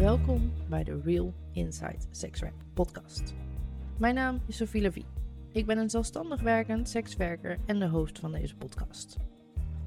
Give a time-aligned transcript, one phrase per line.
[0.00, 3.34] Welkom bij de Real Inside Sexwerk podcast.
[3.98, 5.06] Mijn naam is Sophie Levie.
[5.52, 9.16] Ik ben een zelfstandig werkend sekswerker en de host van deze podcast.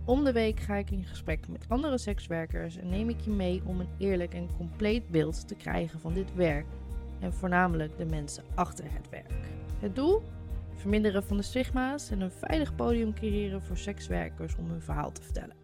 [0.05, 3.61] Om de week ga ik in gesprek met andere sekswerkers en neem ik je mee
[3.65, 6.67] om een eerlijk en compleet beeld te krijgen van dit werk
[7.19, 9.47] en voornamelijk de mensen achter het werk.
[9.79, 10.21] Het doel?
[10.73, 15.21] Verminderen van de stigma's en een veilig podium creëren voor sekswerkers om hun verhaal te
[15.21, 15.55] vertellen.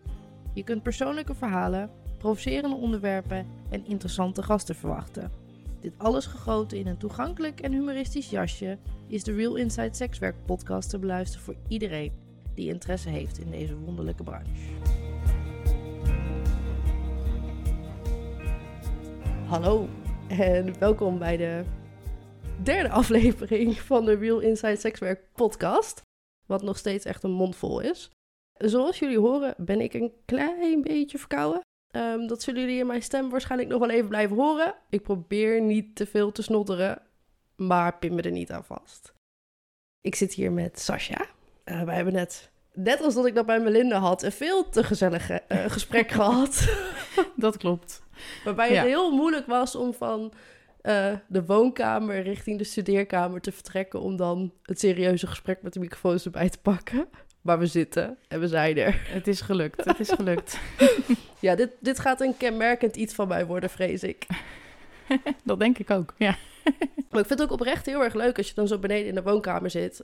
[0.54, 5.32] Je kunt persoonlijke verhalen, provocerende onderwerpen en interessante gasten verwachten.
[5.80, 8.78] Dit alles gegoten in een toegankelijk en humoristisch jasje
[9.08, 12.12] is de Real Inside Sexwerk podcast te beluisteren voor iedereen
[12.54, 14.52] die interesse heeft in deze wonderlijke branche.
[19.48, 19.88] Hallo
[20.28, 21.64] en welkom bij de
[22.64, 26.02] derde aflevering van de Real Inside Sexwerk podcast,
[26.46, 28.12] wat nog steeds echt een mondvol is.
[28.54, 31.68] Zoals jullie horen ben ik een klein beetje verkouden.
[31.92, 34.76] Ehm, dat zullen jullie in mijn stem waarschijnlijk nog wel even blijven horen.
[34.90, 37.02] Ik probeer niet te veel te snotteren,
[37.56, 39.14] maar pin me er niet aan vast.
[40.02, 41.26] Ik zit hier met Sascha.
[41.66, 44.84] Uh, wij hebben net, net als dat ik dat bij Melinda had, een veel te
[44.84, 45.38] gezellig uh,
[45.76, 46.68] gesprek gehad.
[47.36, 48.04] Dat klopt.
[48.44, 50.34] Waarbij het heel moeilijk was om van
[50.82, 54.02] uh, de woonkamer richting de studeerkamer te vertrekken...
[54.02, 57.08] om dan het serieuze gesprek met de microfoons erbij te pakken.
[57.42, 59.02] Maar we zitten en we zijn er.
[59.08, 60.60] Het is gelukt, het is gelukt.
[61.40, 64.28] ja, dit, dit gaat een kenmerkend iets van mij worden, vrees ik.
[65.44, 66.36] Dat denk ik ook, ja.
[67.10, 69.16] Maar ik vind het ook oprecht heel erg leuk als je dan zo beneden in
[69.16, 70.02] de woonkamer zit.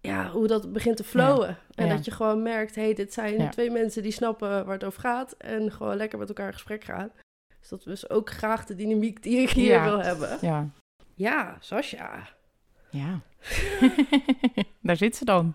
[0.00, 1.58] Ja, hoe dat begint te flowen.
[1.74, 4.84] En dat je gewoon merkt, hé, hey, dit zijn twee mensen die snappen waar het
[4.84, 5.32] over gaat.
[5.32, 7.10] En gewoon lekker met elkaar in gesprek gaan.
[7.60, 10.38] Dus dat is ook graag de dynamiek die ik hier wil hebben.
[10.40, 10.68] Ja.
[11.14, 12.28] Ja, Sascha.
[12.90, 13.20] Ja.
[14.82, 15.54] Daar zit ze dan.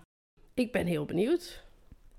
[0.56, 1.64] Ik ben heel benieuwd.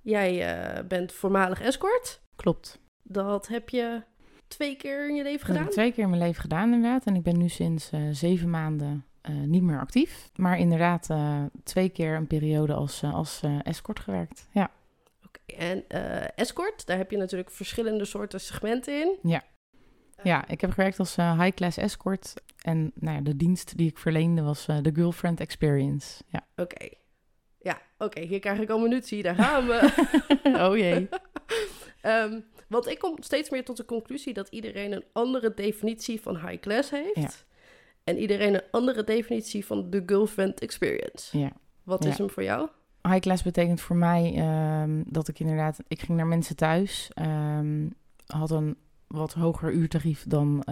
[0.02, 2.22] Jij uh, bent voormalig escort.
[2.36, 2.80] Klopt.
[3.04, 4.04] Dat heb je
[4.48, 5.70] twee keer in je leven gedaan?
[5.70, 7.06] Twee keer in mijn leven gedaan, inderdaad.
[7.06, 10.30] En ik ben nu sinds uh, zeven maanden uh, niet meer actief.
[10.36, 11.10] Maar inderdaad
[11.64, 14.48] twee keer een periode als, als escort gewerkt.
[14.52, 14.72] Ja.
[15.26, 15.88] Oké, en
[16.36, 19.17] escort, daar heb je natuurlijk verschillende soorten segmenten in.
[19.22, 19.44] Ja.
[20.23, 22.34] Ja, ik heb gewerkt als high-class escort.
[22.61, 26.23] En nou ja, de dienst die ik verleende was de Girlfriend Experience.
[26.28, 26.48] Ja.
[26.56, 26.90] Oké.
[27.62, 30.06] Ja, oké, hier krijg ik al munitie, daar gaan we.
[30.66, 31.10] oh jee.
[32.04, 36.38] um, want ik kom steeds meer tot de conclusie dat iedereen een andere definitie van
[36.38, 37.16] high class heeft.
[37.16, 37.30] Ja.
[38.04, 41.38] En iedereen een andere definitie van de girlfriend experience.
[41.38, 41.52] Ja.
[41.84, 42.70] Wat is hem voor jou?
[43.02, 44.36] High class betekent voor mij
[44.82, 45.80] um, dat ik inderdaad...
[45.88, 47.94] Ik ging naar mensen thuis, um,
[48.26, 50.64] had een wat hoger uurtarief dan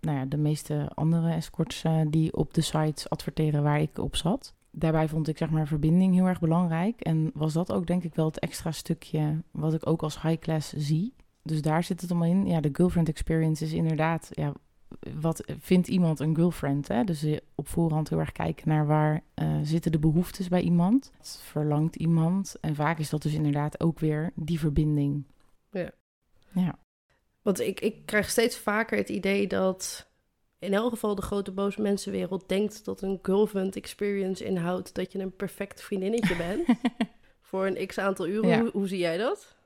[0.00, 4.16] nou ja, de meeste andere escorts uh, die op de sites adverteren waar ik op
[4.16, 7.00] zat daarbij vond ik zeg maar verbinding heel erg belangrijk.
[7.00, 10.38] En was dat ook denk ik wel het extra stukje wat ik ook als high
[10.38, 11.14] class zie.
[11.42, 12.46] Dus daar zit het allemaal in.
[12.46, 14.52] Ja, de girlfriend experience is inderdaad, ja,
[15.20, 16.88] wat vindt iemand een girlfriend?
[16.88, 17.04] Hè?
[17.04, 21.12] Dus op voorhand heel erg kijken naar waar uh, zitten de behoeftes bij iemand.
[21.18, 22.56] Wat verlangt iemand?
[22.60, 25.26] En vaak is dat dus inderdaad ook weer die verbinding.
[25.70, 25.90] Ja.
[26.52, 26.78] Ja.
[27.42, 30.10] Want ik, ik krijg steeds vaker het idee dat
[30.62, 35.18] in elk geval de grote boze mensenwereld denkt dat een girlfriend experience inhoudt dat je
[35.18, 36.66] een perfect vriendinnetje bent.
[37.40, 38.60] voor een x aantal uren.
[38.60, 39.56] Hoe, hoe, zie jij dat?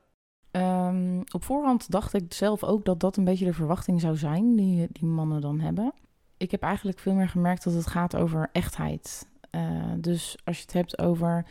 [0.51, 4.55] Um, op voorhand dacht ik zelf ook dat dat een beetje de verwachting zou zijn
[4.55, 5.93] die, die mannen dan hebben.
[6.37, 9.27] Ik heb eigenlijk veel meer gemerkt dat het gaat over echtheid.
[9.51, 11.45] Uh, dus als je het hebt over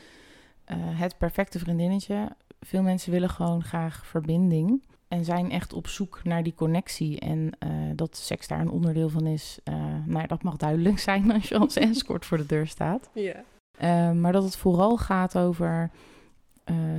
[0.67, 2.31] uh, het perfecte vriendinnetje.
[2.61, 4.83] Veel mensen willen gewoon graag verbinding.
[5.09, 7.21] En zijn echt op zoek naar die connectie.
[7.21, 9.75] En uh, dat seks daar een onderdeel van is, uh,
[10.05, 13.11] nou, dat mag duidelijk zijn als je als escort voor de deur staat.
[13.13, 13.45] Ja.
[13.81, 15.91] Uh, maar dat het vooral gaat over,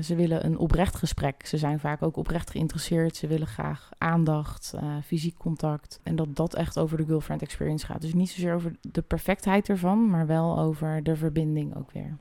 [0.02, 1.46] ze willen een oprecht gesprek.
[1.46, 3.16] Ze zijn vaak ook oprecht geïnteresseerd.
[3.16, 4.74] Ze willen graag aandacht,
[5.06, 6.00] fysiek contact.
[6.04, 8.02] En dat dat echt over de girlfriend experience gaat.
[8.02, 12.18] Dus niet zozeer over de perfectheid ervan, maar wel over de verbinding ook weer.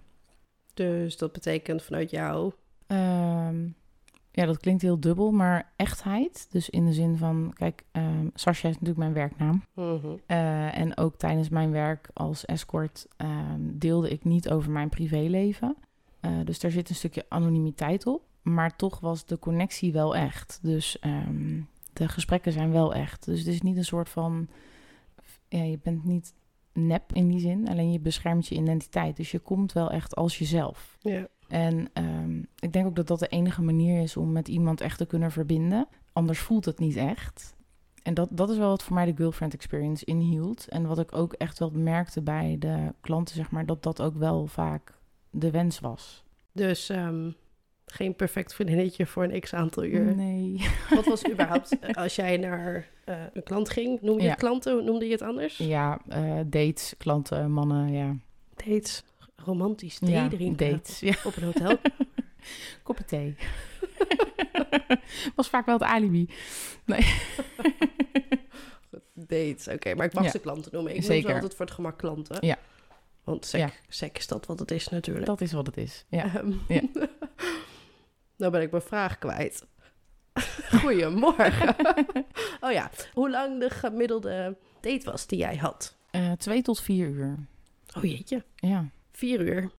[0.74, 2.52] Dus dat betekent vanuit jou...
[2.86, 3.74] Um,
[4.36, 6.46] ja, dat klinkt heel dubbel, maar echtheid.
[6.50, 9.62] Dus in de zin van, kijk, um, Sascha is natuurlijk mijn werknaam.
[9.74, 14.88] Mm uh, en ook tijdens mijn werk als escort um, deelde ik niet over mijn
[14.88, 15.76] privéleven.
[16.20, 18.22] Uh, dus daar zit een stukje anonimiteit op.
[18.42, 20.58] Maar toch was de connectie wel echt.
[20.62, 23.24] Dus um, de gesprekken zijn wel echt.
[23.24, 24.48] Dus het is niet een soort van,
[25.48, 26.34] ja, je bent niet
[26.72, 27.68] nep in die zin.
[27.68, 29.16] Alleen je beschermt je identiteit.
[29.16, 30.96] Dus je komt wel echt als jezelf.
[31.00, 31.28] Ja.
[31.48, 34.98] En um, ik denk ook dat dat de enige manier is om met iemand echt
[34.98, 35.88] te kunnen verbinden.
[36.12, 37.54] Anders voelt het niet echt.
[38.02, 40.68] En dat, dat is wel wat voor mij de girlfriend experience inhield.
[40.68, 44.16] En wat ik ook echt wel merkte bij de klanten, zeg maar, dat dat ook
[44.16, 44.92] wel vaak
[45.30, 46.24] de wens was.
[46.52, 47.34] Dus um,
[47.86, 50.14] Geen perfect vriendinnetje voor een x aantal uur.
[50.16, 50.68] Nee.
[50.94, 54.30] Wat was überhaupt, eh, als jij naar eh, een klant ging, noemde je Ja.
[54.30, 55.56] het klanten, noemde je het anders?
[55.56, 58.16] Ja, eh, dates, klanten, mannen, ja.
[58.54, 59.04] Dates,
[59.46, 61.00] romantisch thee ja, drinken dates.
[61.00, 61.14] Ja.
[61.24, 61.78] op een hotel.
[62.82, 63.36] Kopje thee.
[65.36, 66.28] Was vaak wel het alibi.
[69.14, 69.94] Dates, oké.
[69.94, 70.30] Maar ik mag Ja.
[70.30, 70.92] ze klanten noemen.
[70.94, 71.28] Ik noem Zeker.
[71.28, 72.46] ze altijd voor het gemak klanten.
[72.46, 72.56] Ja.
[73.24, 75.26] Want sec, sec is dat wat het is natuurlijk.
[75.26, 76.04] Dat is wat het is.
[76.08, 76.24] Ja.
[76.34, 76.80] Ehm, Ja.
[78.36, 79.66] nou ben ik mijn vraag kwijt.
[80.80, 81.76] Goedemorgen.
[82.60, 85.96] oh ja, hoe lang de gemiddelde date was die jij had?
[86.10, 87.36] Eh, twee tot vier uur.
[87.96, 88.90] Oh jeetje, Ja.
[89.16, 89.70] Vier uur.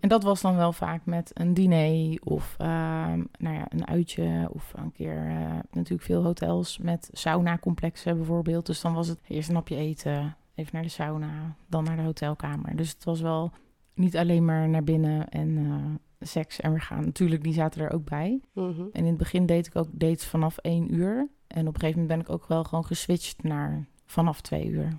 [0.00, 4.48] En dat was dan wel vaak met een diner of ehm, nou ja, een uitje.
[4.52, 8.66] Of een keer eh, natuurlijk veel hotels met sauna-complexen bijvoorbeeld.
[8.66, 12.02] Dus dan was het eerst een hapje eten, even naar de sauna, dan naar de
[12.02, 12.76] hotelkamer.
[12.76, 13.52] Dus het was wel
[13.94, 17.04] niet alleen maar naar binnen en eh, seks en we gaan.
[17.04, 18.40] Natuurlijk, die zaten er ook bij.
[18.52, 18.80] Mhm.
[18.92, 21.28] En in het begin deed ik ook dates vanaf één uur.
[21.46, 24.98] En op een gegeven moment ben ik ook wel gewoon geswitcht naar vanaf twee uur.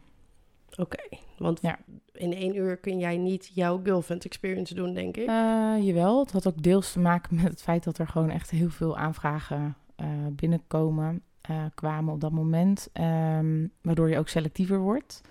[0.77, 1.03] Oké,
[1.38, 1.79] want Ja.
[2.13, 5.27] in één uur kun jij niet jouw girlfriend experience doen, denk ik.
[5.27, 8.50] Eh, jawel, het had ook deels te maken met het feit dat er gewoon echt
[8.50, 12.89] heel veel aanvragen eh, binnenkomen, eh, kwamen op dat moment.
[12.94, 15.21] ehm, waardoor je ook selectiever wordt.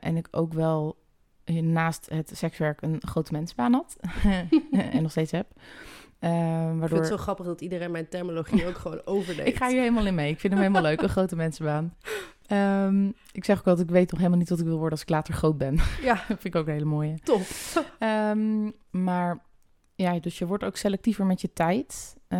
[0.00, 0.96] En ik ook wel
[1.44, 3.96] naast het sekswerk een grote mensenbaan had.
[4.92, 5.46] en nog steeds heb.
[6.18, 6.98] Eh, Ik vind waardoor...
[6.98, 9.48] het zo grappig dat iedereen mijn terminologie ook gewoon overneemt.
[9.52, 10.30] Ik ga hier helemaal in mee.
[10.30, 11.94] Ik vind hem helemaal leuk, een grote mensenbaan.
[12.52, 15.02] Ehm, ik zeg ook altijd, ik weet nog helemaal niet wat ik wil worden als
[15.02, 15.78] ik later groot ben.
[16.02, 17.18] Ja, dat vind ik ook een hele mooie.
[17.22, 17.40] top.
[17.98, 19.44] Ehm, maar
[19.94, 22.16] ja, dus je wordt ook selectiever met je tijd.
[22.28, 22.38] Eh,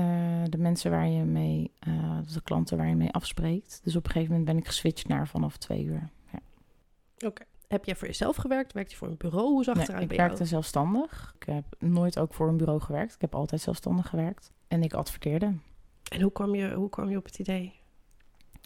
[0.49, 3.81] de mensen waar je mee, eh, de klanten waar je mee afspreekt.
[3.85, 6.11] Dus op een gegeven moment ben ik geswitcht naar vanaf twee uur.
[6.32, 7.31] Ja.
[7.69, 8.73] Heb jij voor jezelf gewerkt?
[8.73, 9.49] Werkte je voor een bureau?
[9.49, 11.35] Hoe zag Nee, het eruit ik werkte zelfstandig.
[11.38, 13.14] Ik heb nooit ook voor een bureau gewerkt.
[13.14, 14.53] Ik heb altijd zelfstandig gewerkt.
[14.69, 15.55] En ik adverteerde.
[16.11, 17.81] En hoe kwam, je, hoe kwam je op het idee?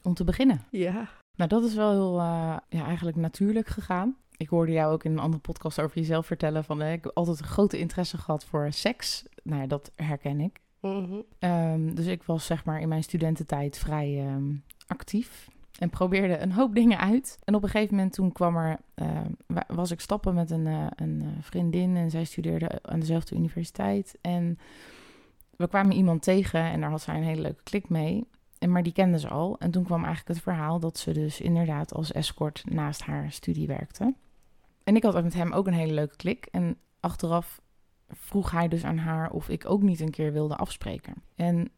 [0.03, 0.61] Om te beginnen.
[0.71, 1.09] Ja.
[1.37, 4.17] Nou, dat is wel heel eh, ja, eigenlijk natuurlijk gegaan.
[4.37, 7.17] Ik hoorde jou ook in een andere podcast over jezelf vertellen van eh, ik heb
[7.17, 9.25] altijd een grote interesse gehad voor seks.
[9.43, 10.61] Nou ja, dat herken ik.
[10.81, 11.21] Mhm.
[11.38, 14.55] Ehm, dus ik was zeg maar in mijn studententijd vrij ehm,
[14.87, 15.49] actief
[15.79, 17.38] en probeerde een hoop dingen uit.
[17.44, 18.79] En op een gegeven moment toen kwam er,
[19.47, 24.19] wa- was ik stappen met een, eh, een vriendin en zij studeerde aan dezelfde universiteit.
[24.21, 24.59] En
[25.56, 28.25] we kwamen iemand tegen en daar had zij een hele leuke klik mee.
[28.58, 29.58] En, maar die kende ze al.
[29.58, 33.67] En toen kwam eigenlijk het verhaal dat ze dus inderdaad als escort naast haar studie
[33.67, 34.14] werkte.
[34.85, 36.47] En ik had met hem ook een hele leuke klik.
[36.50, 37.61] En achteraf
[38.08, 41.14] vroeg hij dus aan haar of ik ook niet een keer wilde afspreken.
[41.35, 41.70] En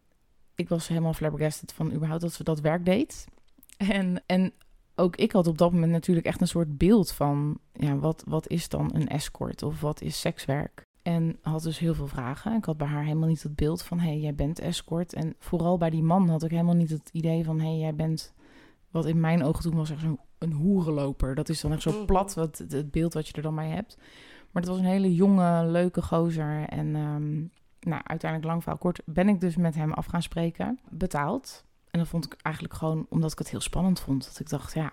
[0.54, 3.26] ik was helemaal flabbergasted van überhaupt dat ze dat werk deed.
[3.78, 4.52] En, en
[4.94, 7.58] ook ik had op dat moment natuurlijk echt een soort beeld van...
[7.72, 10.87] ja, wat, wat is dan een escort of wat is sekswerk?
[11.08, 12.56] En had dus heel veel vragen.
[12.56, 13.98] Ik had bij haar helemaal niet het beeld van...
[13.98, 15.12] hé, hey, jij bent escort.
[15.12, 17.60] En vooral bij die man had ik helemaal niet het idee van...
[17.60, 18.34] hé, hey, jij bent...
[18.90, 21.34] wat in mijn ogen toen was echt zo'n een hoerenloper.
[21.34, 22.04] Dat is dan echt zo Mhm.
[22.04, 23.96] plat, wat, het, het beeld wat je er dan bij hebt.
[24.50, 26.68] Maar het was een hele jonge, leuke gozer.
[26.68, 27.36] En ehm,
[27.90, 30.78] nou, uiteindelijk lang verhaal kort ben ik dus met hem af gaan spreken.
[30.90, 31.64] Betaald.
[31.90, 34.24] En dat vond ik eigenlijk gewoon omdat ik het heel spannend vond.
[34.24, 34.92] Dat ik dacht, ja,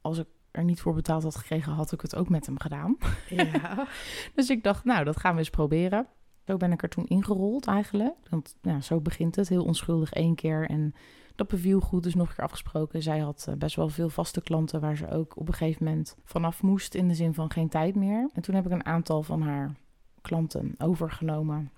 [0.00, 2.96] als ik er niet voor betaald had gekregen, had ik het ook met hem gedaan.
[3.28, 3.86] Ja.
[4.34, 6.06] Dus ik dacht, nou, dat gaan we eens proberen.
[6.46, 8.14] Zo ben ik er toen ingerold eigenlijk.
[8.30, 10.68] Want nou, zo begint het, heel onschuldig één keer.
[10.68, 10.94] En
[11.34, 13.02] dat beviel goed, dus nog een keer afgesproken.
[13.02, 16.16] Zij had eh, best wel veel vaste klanten waar ze ook op een gegeven moment
[16.24, 16.94] vanaf moest.
[16.94, 18.30] In de zin van geen tijd meer.
[18.32, 19.74] En toen heb ik een aantal van haar
[20.20, 21.70] klanten overgenomen.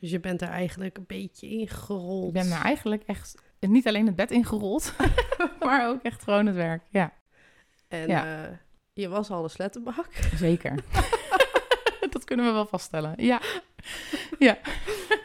[0.00, 2.26] Dus je bent er eigenlijk een beetje ingerold.
[2.26, 4.94] Ik ben er eigenlijk echt niet alleen het bed ingerold,
[5.64, 6.82] maar ook echt gewoon het werk.
[6.90, 7.12] Ja,
[8.02, 8.44] En Ja.
[8.44, 8.50] eh,
[8.92, 10.08] je was al een slettenbak.
[10.46, 10.74] zeker.
[12.10, 13.14] dat kunnen we wel vaststellen.
[13.16, 13.40] Ja,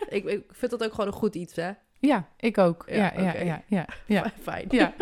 [0.09, 1.71] ik, ik vind dat ook gewoon een goed iets, hè?
[1.99, 2.83] ja ik ook.
[2.87, 4.31] Ja, Ja, ja, ja, ja, ja.
[4.41, 4.65] Fijn.
[4.69, 4.93] ja.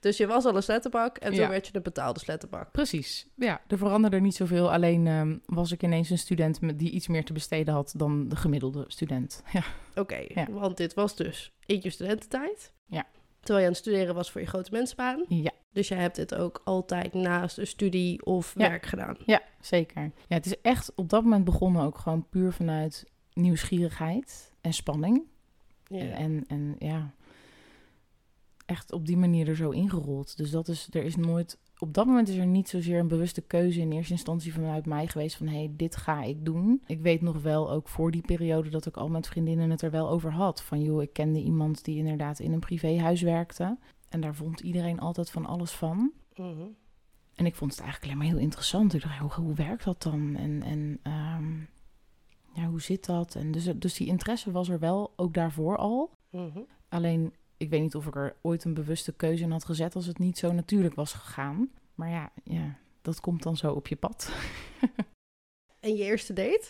[0.00, 1.48] Dus je was al een slettenbak en toen Ja.
[1.48, 2.70] werd je een betaalde slettenbak.
[2.72, 3.26] Precies.
[3.36, 4.72] Ja, er veranderde niet zoveel.
[4.72, 8.36] Alleen ehm, was ik ineens een student die iets meer te besteden had dan de
[8.36, 9.42] gemiddelde student.
[9.52, 9.62] Ja,
[9.94, 10.46] Oké, Ja.
[10.50, 12.72] want dit was dus in je studententijd.
[12.86, 13.06] Ja.
[13.40, 15.24] Terwijl je aan het studeren was voor je grote mensenbaan.
[15.28, 18.68] ja, Dus je hebt dit ook altijd naast een studie of Ja.
[18.68, 19.16] werk gedaan.
[19.26, 20.02] ja zeker.
[20.02, 25.22] Ja, het is echt op dat moment begonnen ook gewoon puur vanuit nieuwsgierigheid en spanning.
[25.86, 25.98] Ja.
[26.10, 27.12] En, en ja,
[28.66, 30.36] echt op die manier er zo ingerold.
[30.36, 33.40] Dus dat is, er is nooit, op dat moment is er niet zozeer een bewuste
[33.40, 36.82] keuze in eerste instantie vanuit mij geweest van hé, hey, dit ga ik doen.
[36.86, 39.90] Ik weet nog wel ook voor die periode dat ik al met vriendinnen het er
[39.90, 40.62] wel over had.
[40.62, 43.78] Van joh, ik kende iemand die inderdaad in een privéhuis werkte.
[44.12, 46.12] En daar vond iedereen altijd van alles van.
[46.34, 46.66] Mhm.
[47.34, 48.94] En ik vond het eigenlijk alleen maar heel interessant.
[48.94, 50.36] Ik dacht, hoe, hoe werkt dat dan?
[50.36, 51.58] En, en ehm,
[52.54, 53.34] ja, hoe zit dat?
[53.34, 56.10] En dus, dus die interesse was er wel, ook daarvoor al.
[56.30, 56.58] Mhm.
[56.88, 60.06] Alleen, ik weet niet of ik er ooit een bewuste keuze in had gezet als
[60.06, 61.70] het niet zo natuurlijk was gegaan.
[61.94, 64.32] Maar ja, ja dat komt dan zo op je pad.
[65.80, 66.68] En je eerste date?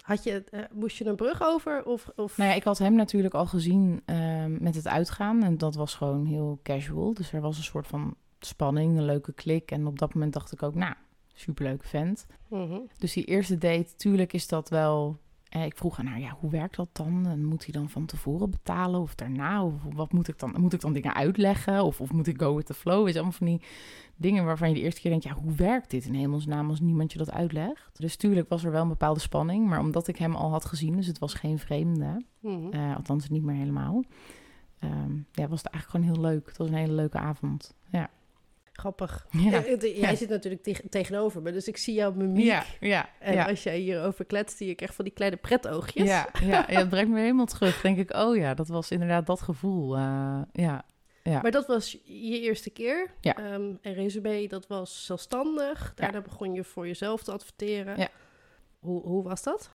[0.00, 1.84] Had je, eh, moest je een brug over?
[1.84, 2.36] Of, of...
[2.36, 5.42] Nou ja, ik had hem natuurlijk al gezien ehm, met het uitgaan.
[5.42, 7.14] En dat was gewoon heel casual.
[7.14, 9.70] Dus er was een soort van spanning, een leuke klik.
[9.70, 10.94] En op dat moment dacht ik ook, nou,
[11.34, 12.26] superleuke vent.
[12.48, 12.78] Mhm.
[12.98, 15.18] Dus die eerste date, tuurlijk is dat wel...
[15.48, 17.26] Eh, ik vroeg aan haar, ja, hoe werkt dat dan?
[17.26, 19.64] En moet hij dan van tevoren betalen of daarna?
[19.64, 20.54] Of wat moet ik dan?
[20.58, 21.84] Moet ik dan dingen uitleggen?
[21.84, 23.08] Of, of moet ik go with the flow?
[23.08, 23.62] Is allemaal van die
[24.20, 27.12] dingen waarvan je de eerste keer denkt, ja, hoe werkt dit in hemelsnaam als niemand
[27.12, 27.98] je dat uitlegt?
[28.00, 30.96] Dus tuurlijk was er wel een bepaalde spanning, maar omdat ik hem al had gezien,
[30.96, 32.72] dus het was geen vreemde, Mhm.
[32.72, 34.04] eh, althans niet meer helemaal,
[34.78, 36.46] ehm, ja, was het eigenlijk gewoon heel leuk.
[36.48, 37.74] Het was een hele leuke avond.
[37.90, 38.10] Ja.
[38.72, 39.26] Grappig.
[39.30, 39.64] Ja.
[39.64, 40.14] Eh, Jij Ja.
[40.14, 42.44] zit natuurlijk teg- tegenover me, dus ik zie jouw mimiek.
[42.44, 43.44] Ja, ja, En ja.
[43.48, 46.08] als jij hierover kletst, zie ik echt van die kleine pretoogjes.
[46.08, 47.80] Ja, ja, ja, het brengt me helemaal terug.
[47.80, 49.96] Denk ik, oh ja, dat was inderdaad dat gevoel.
[49.96, 50.84] eh, ja,
[51.22, 51.40] ja.
[51.40, 53.10] Maar dat was je eerste keer.
[53.20, 53.36] Ja.
[53.36, 55.92] Ehm, en resume, dat was zelfstandig.
[55.94, 57.98] Daarna begon je voor jezelf te adverteren.
[57.98, 58.08] Ja.
[58.78, 59.74] Hoe, hoe was dat?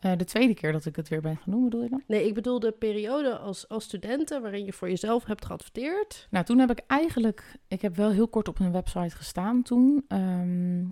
[0.00, 2.02] Eh, de tweede keer dat ik het weer ben gaan doen, bedoel je dan?
[2.06, 6.26] Nee, ik bedoel de periode als, als studenten waarin je voor jezelf hebt geadverteerd.
[6.30, 7.56] Nou, toen heb ik eigenlijk...
[7.68, 10.04] Ik heb wel heel kort op een website gestaan toen.
[10.08, 10.82] ehm,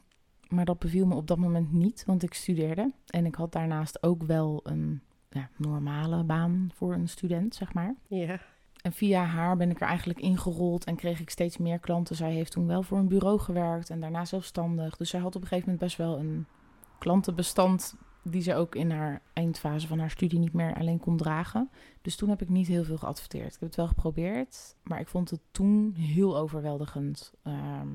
[0.49, 2.93] maar dat beviel me op dat moment niet, want ik studeerde.
[3.07, 7.95] En ik had daarnaast ook wel een ja, normale baan voor een student, zeg maar.
[8.09, 8.41] Ja.
[8.85, 12.17] En via haar ben ik er eigenlijk ingerold en kreeg ik steeds meer klanten.
[12.17, 14.97] Zij heeft toen wel voor een bureau gewerkt en daarna zelfstandig.
[14.97, 16.47] Dus zij had op een gegeven moment best wel een
[16.99, 21.71] klantenbestand die ze ook in haar eindfase van haar studie niet meer alleen kon dragen.
[22.03, 23.47] Dus toen heb ik niet heel veel geadverteerd.
[23.55, 27.33] Ik heb het wel geprobeerd, maar ik vond het toen heel overweldigend.
[27.43, 27.89] ehm,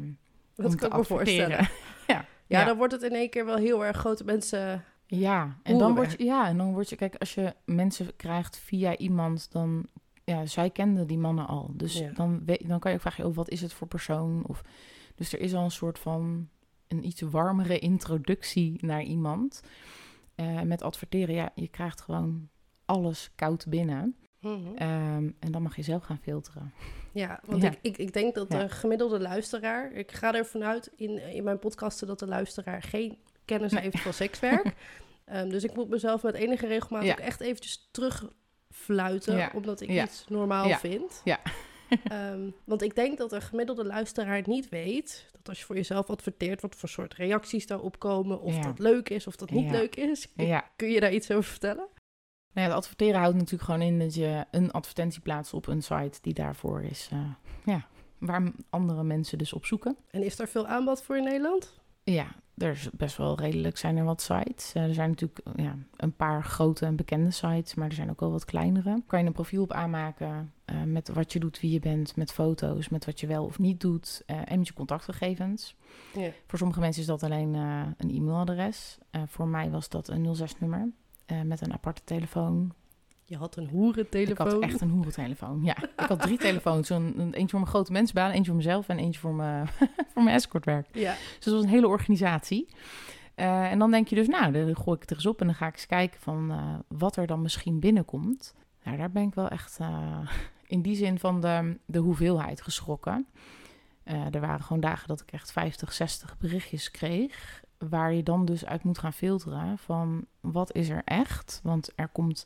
[0.55, 1.58] Dat kan ik me voorstellen.
[2.08, 2.65] ja, Ja, Ja.
[2.65, 4.84] dan wordt het in één keer wel heel erg grote mensen.
[5.05, 6.25] Ja, en dan word Hoeren.
[6.25, 9.86] je, ja, en dan word je, kijk, als je mensen krijgt via iemand, dan,
[10.29, 11.71] ja, zij kenden die mannen al.
[11.74, 12.12] Dus Ja.
[12.12, 14.45] dan, weet, dan kan je ook vragen, oh, wat is het voor persoon?
[14.48, 14.62] Of,
[15.15, 16.50] dus er is al een soort van
[16.88, 19.62] een iets warmere introductie naar iemand.
[20.36, 22.50] Eh, met adverteren, ja, je krijgt gewoon
[22.86, 24.15] alles koud binnen.
[24.41, 24.75] Mhm.
[24.75, 26.74] Ehm, en dan mag je zelf gaan filteren.
[27.13, 27.69] Ja, want Ja.
[27.69, 29.91] Ik, ik, ik denk dat de gemiddelde luisteraar...
[29.91, 33.81] Ik ga ervan uit in, in mijn podcasten dat de luisteraar geen kennis Nee.
[33.81, 34.74] heeft van sekswerk.
[35.25, 37.12] Ehm, dus ik moet mezelf met enige regelmaat Ja.
[37.12, 37.89] ook echt eventjes
[38.73, 39.38] terugfluiten...
[39.38, 39.51] Ja.
[39.53, 40.03] omdat ik Ja.
[40.03, 40.77] iets normaal Ja.
[40.79, 41.21] vind.
[41.23, 41.39] Ja.
[42.03, 45.25] Ehm, want ik denk dat de gemiddelde luisteraar niet weet...
[45.31, 46.61] dat als je voor jezelf adverteert...
[46.61, 48.41] wat voor soort reacties daarop komen...
[48.41, 50.27] of dat leuk is of dat niet leuk is.
[50.75, 51.88] Kun je daar iets over vertellen?
[52.53, 55.81] Nou ja, het adverteren houdt natuurlijk gewoon in dat je een advertentie plaatst op een
[55.83, 57.09] site die daarvoor is.
[57.11, 57.19] eh,
[57.65, 59.97] ja, waar andere mensen dus op zoeken.
[60.11, 61.73] En is daar veel aanbod voor in Nederland?
[62.03, 62.27] Ja,
[62.59, 64.73] er is best wel redelijk zijn er wat sites.
[64.73, 68.09] Eh, er zijn natuurlijk eh, ja, een paar grote en bekende sites, maar er zijn
[68.09, 69.03] ook wel wat kleinere.
[69.07, 72.31] Kan je een profiel op aanmaken eh, met wat je doet, wie je bent, met
[72.31, 75.75] foto's, met wat je wel of niet doet en met je contactgegevens.
[76.13, 76.29] Ja.
[76.47, 78.97] Voor sommige mensen is dat alleen een e-mailadres.
[79.25, 80.91] Voor mij was dat een 06-nummer
[81.29, 82.71] eh, met een aparte telefoon.
[83.29, 84.48] Je had een hoerentelefoon.
[84.48, 85.63] Ik had echt een hoerentelefoon.
[85.63, 86.89] Ja, ik had drie telefoons.
[86.89, 89.67] Een, een- eentje voor mijn grote mensenbaan, eentje voor mezelf en eentje voor mijn,
[90.13, 90.88] voor mijn escortwerk.
[90.91, 91.13] Ja.
[91.36, 92.67] Dus dat was een hele organisatie.
[93.36, 95.45] Eh, en dan denk je dus, nou, dan gooi ik het er eens op en
[95.45, 98.55] dan ga ik eens kijken van eh, wat er dan misschien binnenkomt.
[98.83, 100.19] Nou, daar ben ik wel echt eh,
[100.67, 103.27] in die zin van de, de hoeveelheid geschrokken.
[104.31, 107.63] Er waren gewoon dagen dat ik echt 50, 60 berichtjes kreeg.
[107.77, 111.59] Waar je dan dus uit moet gaan filteren van wat is er echt.
[111.63, 112.45] Want er komt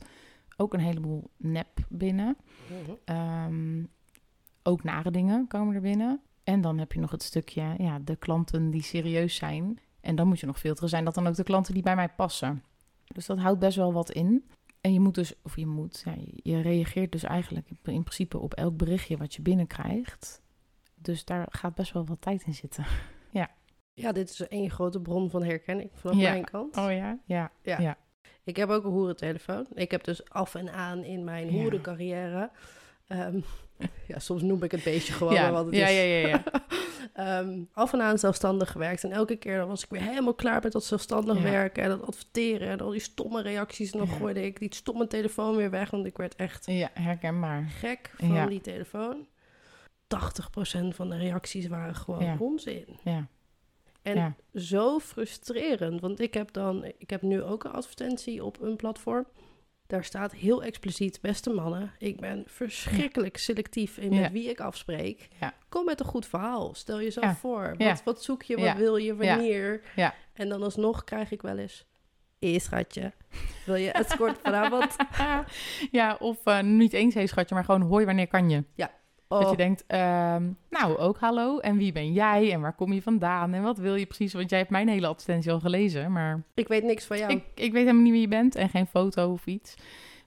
[0.56, 2.36] ook een heleboel nep binnen.
[2.68, 2.92] Mhm.
[3.04, 3.84] Ehm,
[4.62, 6.20] ook nare dingen komen er binnen.
[6.44, 9.78] En dan heb je nog het stukje, ja, de klanten die serieus zijn.
[10.00, 10.88] En dan moet je nog filteren.
[10.88, 12.62] Zijn dat dan ook de klanten die bij mij passen?
[13.06, 14.44] Dus dat houdt best wel wat in.
[14.80, 18.38] En je moet dus, of je moet, ja, je reageert dus eigenlijk in in principe
[18.38, 20.42] op elk berichtje wat je binnenkrijgt.
[20.94, 22.84] Dus daar gaat best wel wat tijd in zitten.
[23.96, 26.30] Ja, dit is één grote bron van herkenning vanaf Ja.
[26.30, 26.76] mijn kant.
[26.76, 27.18] Oh ja?
[27.24, 27.50] Ja.
[27.62, 27.80] Ja.
[27.80, 27.96] ja.
[28.44, 29.66] Ik heb ook een hoerentelefoon.
[29.74, 31.60] Ik heb dus af en aan in mijn Ja.
[31.60, 32.50] hoerencarrière...
[33.06, 33.40] ehm,
[34.08, 35.94] ja, soms noem ik het beestje gewoon, Ja, wat het ja, is.
[35.96, 36.42] ja, ja, ja.
[37.14, 39.04] Ehm, af en aan zelfstandig gewerkt.
[39.04, 41.82] En elke keer dan was ik weer helemaal klaar met dat zelfstandig werken...
[41.82, 43.92] en dat adverteren en al die stomme reacties.
[43.92, 45.90] En dan gooide ik die stomme telefoon weer weg...
[45.90, 47.64] want ik werd echt Ja, herkenbaar.
[47.68, 49.26] gek van die telefoon.
[50.08, 52.98] 80% van de reacties waren gewoon onzin.
[53.04, 53.26] Ja.
[54.04, 54.34] En Ja.
[54.54, 59.26] zo frustrerend, want ik heb dan, ik heb nu ook een advertentie op een platform.
[59.86, 64.20] Daar staat heel expliciet, beste mannen, ik ben verschrikkelijk selectief in Ja.
[64.20, 65.28] met wie ik afspreek.
[65.40, 65.54] Ja.
[65.68, 67.34] Kom met een goed verhaal, stel jezelf Ja.
[67.34, 67.68] voor.
[67.68, 67.96] Wat, Ja.
[68.04, 68.76] wat zoek je, wat Ja.
[68.76, 69.34] wil je, Ja.
[69.36, 69.82] wanneer?
[69.96, 70.14] Ja.
[70.32, 71.84] En dan alsnog krijg ik wel eens
[72.38, 73.12] Hé, schatje.
[73.66, 74.96] Wil je escort vanavond?
[75.90, 78.64] ja, of eh, niet eens hé schatje, maar gewoon hoi, wanneer kan je?
[78.76, 78.90] Dat
[79.42, 83.02] Oh, je denkt, ehm, nou ook hallo, en wie ben jij en waar kom je
[83.02, 84.32] vandaan en wat wil je precies?
[84.32, 87.32] Want jij hebt mijn hele advertentie al gelezen, maar ik weet niks van jou.
[87.32, 89.74] ik, ik weet helemaal niet wie je bent en geen foto of iets.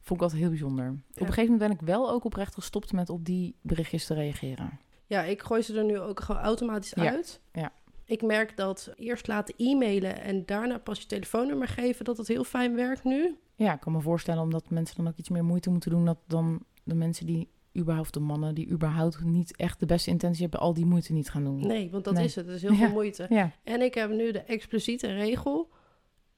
[0.02, 0.88] Vond ik altijd heel bijzonder.
[0.90, 4.14] Op een gegeven moment ben ik wel ook oprecht gestopt met op die berichtjes te
[4.14, 4.80] reageren.
[5.06, 7.42] Ja, ik gooi ze er nu ook gewoon automatisch Ja, uit.
[7.54, 7.72] ja.
[8.06, 12.44] Ik merk dat eerst laten e-mailen en daarna pas je telefoonnummer geven, dat het heel
[12.44, 13.38] fijn werkt nu.
[13.56, 16.18] Ja, ik kan me voorstellen omdat mensen dan ook iets meer moeite moeten doen dat
[16.28, 20.60] dan de mensen die überhaupt de mannen die überhaupt niet echt de beste intentie hebben,
[20.60, 21.68] al die moeite niet gaan doen.
[21.68, 22.26] Nee, want dat Nee.
[22.26, 22.46] is het.
[22.46, 22.78] Dat is heel Ja.
[22.78, 23.26] veel moeite.
[23.30, 25.70] Ja, En ik heb nu de expliciete regel.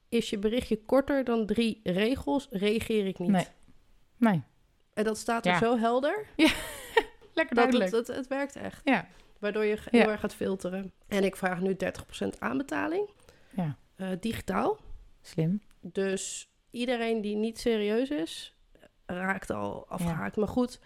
[0.09, 3.29] Is je berichtje korter dan drie regels, reageer ik niet.
[3.29, 3.45] Nee.
[4.17, 4.41] nee.
[4.93, 5.59] En dat staat er Ja.
[5.59, 6.25] zo helder.
[7.33, 7.91] Lekker Dat duidelijk.
[7.91, 8.81] het, het, het werkt echt.
[8.83, 9.07] Ja.
[9.39, 9.99] Waardoor je Ja.
[9.99, 10.91] heel erg gaat filteren.
[11.07, 13.09] En ik vraag nu 30% aanbetaling.
[13.55, 13.77] Ja.
[13.95, 14.77] Eh, digitaal.
[15.21, 15.61] Slim.
[15.81, 18.55] Dus iedereen die niet serieus is,
[19.05, 20.35] raakt al afgehaakt.
[20.35, 20.79] Maar goed,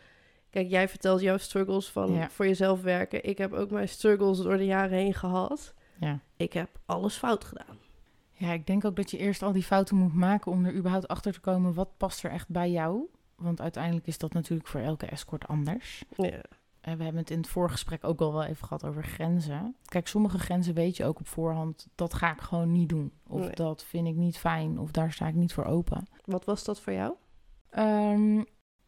[0.53, 2.29] kijk, jij vertelt jouw struggles van Ja.
[2.29, 3.24] voor jezelf werken.
[3.25, 5.74] Ik heb ook mijn struggles door de jaren heen gehad.
[6.00, 6.19] Ja.
[6.38, 7.77] Ik heb alles fout gedaan.
[8.33, 11.07] Ja, ik denk ook dat je eerst al die fouten moet maken om er überhaupt
[11.07, 13.10] achter te komen wat past er echt bij jou.
[13.36, 16.03] Want uiteindelijk is dat natuurlijk voor elke escort anders.
[16.15, 16.41] Ja.
[16.81, 19.75] En we hebben het in het voorgesprek ook al wel even gehad over grenzen.
[19.86, 23.12] Kijk, sommige grenzen weet je ook op voorhand, dat ga ik gewoon niet doen.
[23.27, 23.55] Of Nee.
[23.55, 26.07] dat vind ik niet fijn, of daar sta ik niet voor open.
[26.25, 27.13] Wat was dat voor jou?
[27.69, 28.43] Ehm,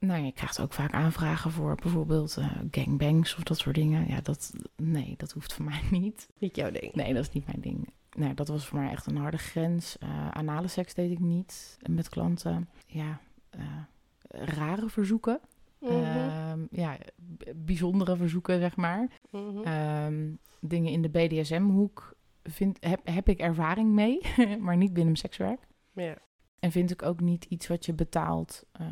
[0.06, 4.08] nou, je krijgt ook vaak aanvragen voor bijvoorbeeld eh, gangbangs of dat soort dingen.
[4.08, 6.28] Ja, dat, nee, dat hoeft voor mij niet.
[6.38, 6.94] Niet jouw ding.
[6.94, 7.90] Nee, dat is niet mijn ding.
[8.16, 9.98] Nee, dat was voor mij echt een harde grens.
[9.98, 12.70] Eh anale seks deed ik niet met klanten.
[12.88, 13.20] Ja,
[13.50, 13.62] eh,
[14.30, 15.40] rare verzoeken.
[15.82, 16.98] Ehm, ja,
[17.56, 19.08] bijzondere verzoeken, zeg maar.
[19.32, 19.64] Mhm.
[19.64, 24.22] Ehm, dingen in de BDSM-hoek vind, heb, heb ik ervaring mee,
[24.60, 25.60] maar niet binnen sekswerk.
[25.94, 26.16] ja.
[26.66, 28.86] En vind ik ook niet iets wat je betaalt, eh,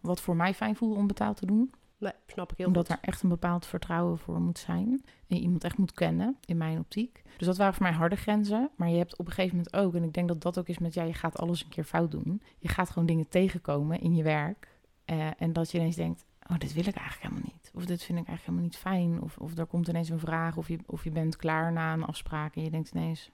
[0.00, 1.70] wat voor mij fijn voelde om betaald te doen.
[1.98, 2.96] Nee, snap ik heel Omdat goed.
[2.96, 4.88] er echt een bepaald vertrouwen voor moet zijn.
[5.28, 7.22] En je iemand echt moet kennen, in mijn optiek.
[7.36, 8.70] Dus dat waren voor mij harde grenzen.
[8.76, 10.78] Maar je hebt op een gegeven moment ook, en ik denk dat dat ook is
[10.78, 12.42] met, ja, je gaat alles een keer fout doen.
[12.58, 14.68] Je gaat gewoon dingen tegenkomen in je werk.
[15.04, 17.70] eh, en dat je ineens denkt, oh, dit wil ik eigenlijk helemaal niet.
[17.74, 19.22] Of dit vind ik eigenlijk helemaal niet fijn.
[19.22, 22.04] Of, of er komt ineens een vraag, of je, of je bent klaar na een
[22.04, 22.56] afspraak.
[22.56, 23.30] En je denkt ineens,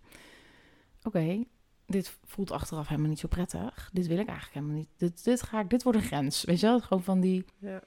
[1.03, 1.45] oké,
[1.87, 3.91] dit voelt achteraf helemaal niet zo prettig.
[3.93, 4.89] Dit wil ik eigenlijk helemaal niet.
[4.97, 6.45] Dit, dit, ga ik, dit wordt een grens.
[6.45, 7.45] Weet je wel, gewoon van die...
[7.59, 7.81] Ja.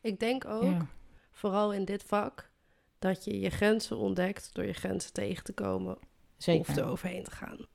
[0.00, 0.86] Ik denk ook, Ja,
[1.30, 2.50] vooral in dit vak,
[2.98, 5.98] dat je je grenzen ontdekt door je grenzen tegen te komen
[6.36, 6.68] zeker.
[6.70, 7.66] of er overheen te gaan.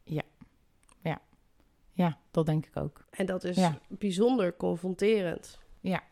[1.93, 3.05] Ja, dat denk ik ook.
[3.09, 3.79] En dat is Ja.
[3.89, 5.59] bijzonder confronterend.
[5.79, 6.03] Ja,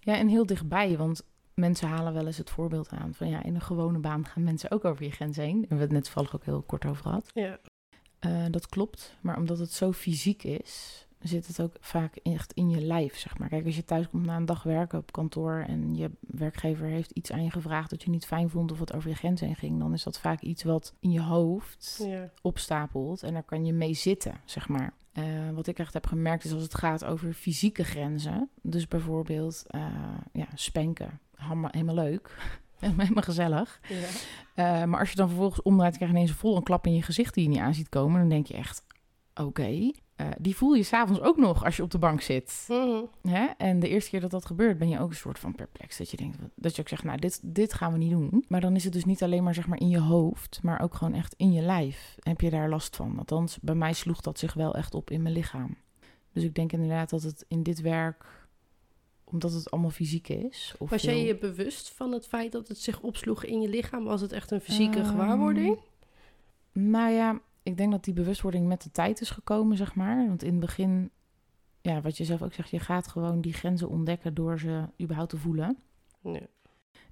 [0.00, 3.60] en heel dichtbij, want mensen halen wel eens het voorbeeld aan van ja, in een
[3.60, 5.54] gewone baan gaan mensen ook over je grens heen.
[5.54, 7.30] En we hebben het net toevallig ook heel kort over gehad.
[7.34, 7.58] Ja.
[8.22, 12.70] Eh, dat klopt, maar omdat het zo fysiek is, zit het ook vaak echt in
[12.70, 13.48] je lijf, zeg maar.
[13.48, 17.10] Kijk, als je thuis komt na een dag werken op kantoor en je werkgever heeft
[17.10, 19.56] iets aan je gevraagd dat je niet fijn vond of wat over je grens heen
[19.56, 22.30] ging, dan is dat vaak iets wat in je hoofd Ja.
[22.42, 24.92] opstapelt en daar kan je mee zitten, zeg maar.
[25.12, 29.64] Eh, wat ik echt heb gemerkt is als het gaat over fysieke grenzen, dus bijvoorbeeld
[29.66, 29.86] eh,
[30.32, 32.36] ja, spanken, helemaal leuk,
[32.96, 33.80] helemaal gezellig.
[33.88, 33.96] Ja.
[34.54, 37.02] Eh, maar als je dan vervolgens omdraait, krijg je ineens vol een klap in je
[37.02, 38.84] gezicht die je niet aan ziet komen, dan denk je echt,
[39.34, 42.64] oké, eh, die voel je s'avonds ook nog als je op de bank zit.
[42.68, 43.02] Mhm.
[43.22, 43.46] Hè?
[43.56, 45.96] En de eerste keer dat dat gebeurt, ben je ook een soort van perplex.
[45.96, 48.44] Dat je denkt, dat je ook zegt, nou, dit, dit gaan we niet doen.
[48.48, 50.94] Maar dan is het dus niet alleen maar zeg maar in je hoofd, maar ook
[50.94, 52.16] gewoon echt in je lijf.
[52.20, 53.18] Heb je daar last van?
[53.18, 55.76] Althans, bij mij sloeg dat zich wel echt op in mijn lichaam.
[56.32, 58.41] Dus ik denk inderdaad dat het in dit werk,
[59.32, 60.74] omdat het allemaal fysiek is.
[60.78, 63.68] Of Was jij heel- je bewust van het feit dat het zich opsloeg in je
[63.68, 64.04] lichaam?
[64.04, 65.78] Was het echt een fysieke Ehm, gewaarwording?
[66.72, 70.26] Nou ja, ik denk dat die bewustwording met de tijd is gekomen, zeg maar.
[70.26, 71.10] Want in het begin,
[71.80, 75.30] ja, wat je zelf ook zegt, je gaat gewoon die grenzen ontdekken door ze überhaupt
[75.30, 75.78] te voelen.
[76.20, 76.46] Nee.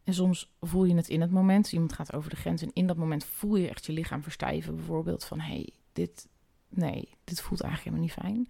[0.05, 1.63] En soms voel je het in het moment.
[1.65, 4.23] Dus iemand gaat over de grens en in dat moment voel je echt je lichaam
[4.23, 4.75] verstijven.
[4.77, 6.29] Bijvoorbeeld van, hé, hey, dit,
[6.69, 8.49] nee, dit voelt eigenlijk helemaal niet fijn.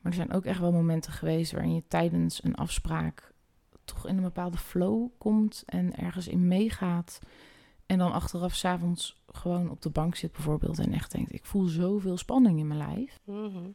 [0.00, 3.32] Maar er zijn ook echt wel momenten geweest waarin je tijdens een afspraak
[3.84, 7.20] toch in een bepaalde flow komt en ergens in meegaat.
[7.86, 11.66] En dan achteraf s'avonds gewoon op de bank zit bijvoorbeeld en echt denkt, ik voel
[11.66, 13.20] zoveel spanning in mijn lijf.
[13.24, 13.70] Mhm.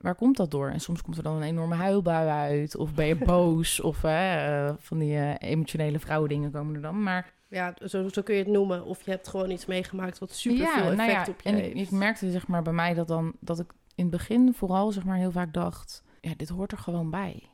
[0.00, 0.68] Waar komt dat door?
[0.68, 2.76] En soms komt er dan een enorme huilbui uit.
[2.76, 3.80] Of ben je boos.
[3.80, 7.02] of hè, eh, van die eh, emotionele vrouwendingen komen er dan.
[7.02, 8.84] Maar Ja, zo, zo kun je het noemen.
[8.84, 11.54] Of je hebt gewoon iets meegemaakt wat super veel effect nou ja, op je en
[11.54, 11.74] heeft.
[11.74, 14.92] ik, ik merkte zeg maar bij mij dat dan dat ik in het begin vooral
[14.92, 17.50] zeg maar heel vaak dacht, ja, dit hoort er gewoon bij.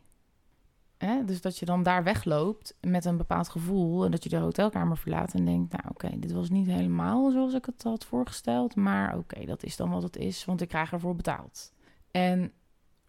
[0.99, 1.25] Hè?
[1.25, 4.97] Dus dat je dan daar wegloopt met een bepaald gevoel en dat je de hotelkamer
[4.97, 9.19] verlaat en denkt, nou oké, dit was niet helemaal zoals ik het had voorgesteld, maar
[9.19, 11.73] oké, dat is dan wat het is, want ik krijg ervoor betaald.
[12.11, 12.53] En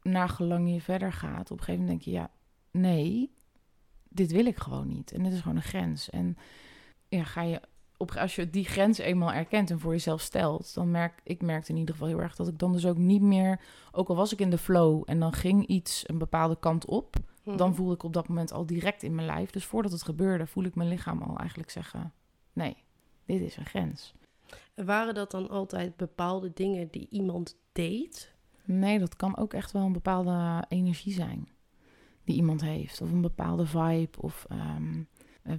[0.01, 2.31] naar gelang je verder gaat, op een gegeven moment denk je, ja,
[2.71, 3.33] nee,
[4.09, 5.11] dit wil ik gewoon niet.
[5.11, 6.09] En dit is gewoon een grens.
[6.09, 6.37] En
[7.07, 7.61] ja, ga je
[8.03, 11.71] op, als je die grens eenmaal erkent en voor jezelf stelt, dan merk ik merkte
[11.71, 13.59] in ieder geval heel erg dat ik dan dus ook niet meer,
[13.91, 17.15] ook al was ik in de flow en dan ging iets een bepaalde kant op,
[17.43, 17.57] Mhm.
[17.57, 19.49] dan voel ik op dat moment al direct in mijn lijf.
[19.49, 22.13] Dus voordat het gebeurde, voel ik mijn lichaam al eigenlijk zeggen:
[22.53, 22.75] nee,
[23.25, 24.13] dit is een grens.
[24.75, 28.33] Waren dat dan altijd bepaalde dingen die iemand deed?
[28.65, 31.47] Nee, dat kan ook echt wel een bepaalde energie zijn
[32.23, 35.03] die iemand heeft, of een bepaalde vibe, of ehm, eh,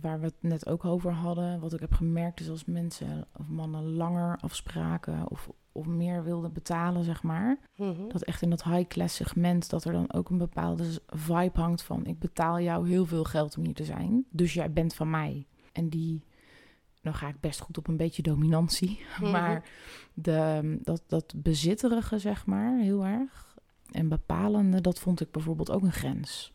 [0.01, 1.61] waar we het net ook over hadden.
[1.61, 6.53] Wat ik heb gemerkt is als mensen of mannen langer afspraken of, of meer wilden
[6.53, 7.59] betalen, zeg maar.
[7.77, 8.09] Mhm.
[8.09, 12.07] Dat echt in dat high-class segment, dat er dan ook een bepaalde vibe hangt van...
[12.07, 15.47] ik betaal jou heel veel geld om hier te zijn, dus jij bent van mij.
[15.73, 16.25] En die,
[17.03, 19.01] dan ga ik best goed op een beetje dominantie.
[19.21, 19.31] Mhm.
[19.31, 19.69] Maar
[20.15, 23.57] de, dat, dat bezitterige, zeg maar, heel erg.
[23.91, 26.53] En bepalende, dat vond ik bijvoorbeeld ook een grens.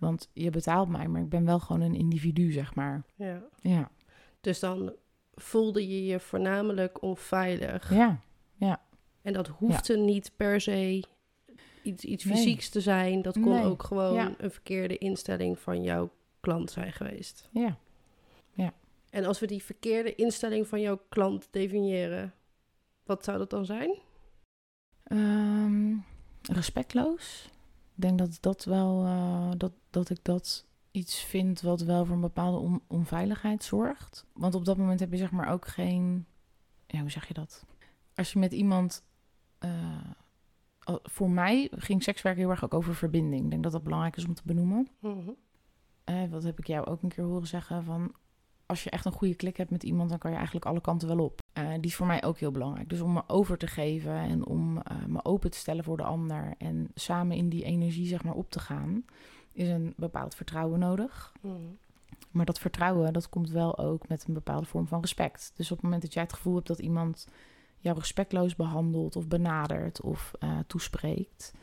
[0.00, 3.02] Want je betaalt mij, maar ik ben wel gewoon een individu, zeg maar.
[3.14, 3.42] Ja.
[3.60, 3.90] Ja,
[4.40, 4.92] Dus dan
[5.34, 7.90] voelde je je voornamelijk onveilig.
[7.94, 8.20] ja,
[9.22, 11.04] En dat hoefde niet per se
[11.82, 12.36] iets, iets Nee.
[12.36, 13.22] fysieks te zijn.
[13.22, 13.64] Dat kon Nee.
[13.64, 14.34] ook gewoon Ja.
[14.38, 16.10] een verkeerde instelling van jouw
[16.40, 17.48] klant zijn geweest.
[17.50, 17.78] ja.
[19.10, 22.34] En als we die verkeerde instelling van jouw klant definiëren,
[23.04, 23.98] wat zou dat dan zijn?
[25.02, 25.94] Ehm,
[26.52, 27.50] respectloos.
[28.00, 32.14] Ik denk dat dat wel, eh, dat, dat ik dat iets vind wat wel voor
[32.14, 34.26] een bepaalde on- onveiligheid zorgt.
[34.32, 36.26] Want op dat moment heb je zeg maar ook geen,
[36.86, 37.64] ja, hoe zeg je dat?
[38.14, 39.04] Als je met iemand,
[39.58, 40.04] eh,
[41.02, 43.44] voor mij ging sekswerk heel erg ook over verbinding.
[43.44, 44.88] Ik denk dat dat belangrijk is om te benoemen.
[46.04, 48.12] Eh, wat heb ik jou ook een keer horen zeggen van...
[48.66, 50.08] als je echt een goede klik hebt met iemand...
[50.10, 51.40] dan kan je eigenlijk alle kanten wel op.
[51.52, 52.88] Eh, die is voor mij ook heel belangrijk.
[52.88, 56.02] Dus om me over te geven en om eh, me open te stellen voor de
[56.02, 56.54] ander...
[56.58, 59.04] en samen in die energie zeg maar op te gaan...
[59.52, 61.32] is een bepaald vertrouwen nodig.
[61.40, 61.54] Mhm.
[62.30, 65.52] Maar dat vertrouwen, dat komt wel ook met een bepaalde vorm van respect.
[65.56, 67.26] Dus op het moment dat jij het gevoel hebt dat iemand
[67.78, 69.16] jou respectloos behandelt...
[69.16, 71.54] of benadert of eh, toespreekt...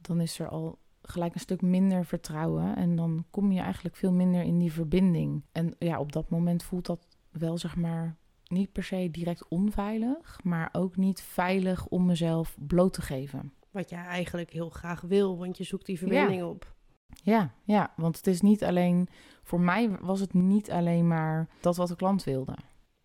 [0.00, 2.76] dan is er al gelijk een stuk minder vertrouwen.
[2.76, 5.42] En dan kom je eigenlijk veel minder in die verbinding.
[5.52, 8.16] En ja, op dat moment voelt dat wel, zeg maar,
[8.50, 13.52] niet per se direct onveilig, maar ook niet veilig om mezelf bloot te geven.
[13.70, 16.74] Wat jij eigenlijk heel graag wil, want je zoekt die verbinding op.
[17.22, 19.08] Ja, ja, want het is niet alleen,
[19.42, 22.56] voor mij was het niet alleen maar dat wat de klant wilde.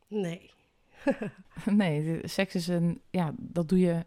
[0.07, 0.51] Nee.
[1.65, 4.05] nee, seks is een, ja, dat doe je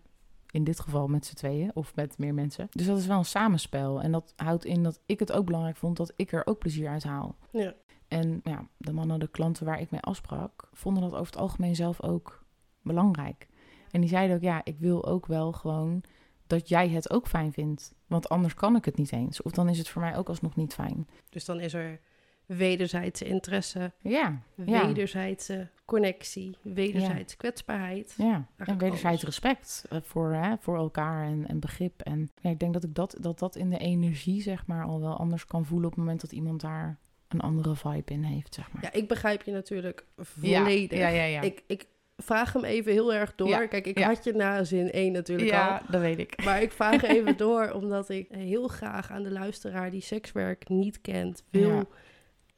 [0.51, 2.66] in dit geval met z'n tweeën of met meer mensen.
[2.70, 4.03] Dus dat is wel een samenspel.
[4.03, 6.88] En dat houdt in dat ik het ook belangrijk vond dat ik er ook plezier
[6.88, 7.37] uit haal.
[7.51, 7.74] Ja.
[8.09, 11.77] En ja, de mannen, de klanten waar ik mee afsprak, vonden dat over het algemeen
[11.77, 12.44] zelf ook
[12.83, 13.49] belangrijk.
[13.90, 16.03] En die zeiden ook, ja, ik wil ook wel gewoon
[16.47, 17.94] dat jij het ook fijn vindt.
[18.07, 19.42] Want anders kan ik het niet eens.
[19.42, 21.09] Of dan is het voor mij ook alsnog niet fijn.
[21.31, 22.01] Dus dan is er
[22.47, 28.14] wederzijdse interesse, Ja, ja, wederzijdse connectie, wederzijdse kwetsbaarheid.
[28.18, 28.47] ja.
[28.57, 32.01] en wederzijds respect eh, voor, hè, voor elkaar en, en begrip.
[32.01, 35.01] En ja, ik denk dat ik dat, dat dat in de energie, zeg maar, al
[35.01, 38.54] wel anders kan voelen op het moment dat iemand daar een andere vibe in heeft,
[38.54, 38.82] zeg maar.
[38.82, 40.98] Ja, ik begrijp je natuurlijk Ja, volledig.
[40.98, 41.40] Ja, ja, ja.
[41.40, 41.86] Ik, ik
[42.16, 43.48] vraag hem even heel erg door.
[43.48, 44.06] Ja, Kijk, ik ja.
[44.06, 45.58] had je na zin 1 natuurlijk al.
[45.58, 46.44] ja, dat weet ik.
[46.44, 51.00] Maar ik vraag even door, omdat ik heel graag aan de luisteraar die sekswerk niet
[51.00, 51.84] kent, wil Ja.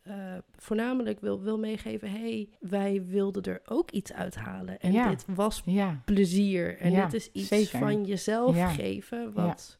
[0.02, 4.80] eh, voornamelijk wil, wil meegeven: hey, wij wilden er ook iets uithalen.
[4.80, 5.08] En Ja.
[5.08, 6.78] dit was Ja, plezier.
[6.78, 7.78] En Ja, dit is iets zeker.
[7.78, 8.68] van jezelf Ja.
[8.68, 9.78] geven, wat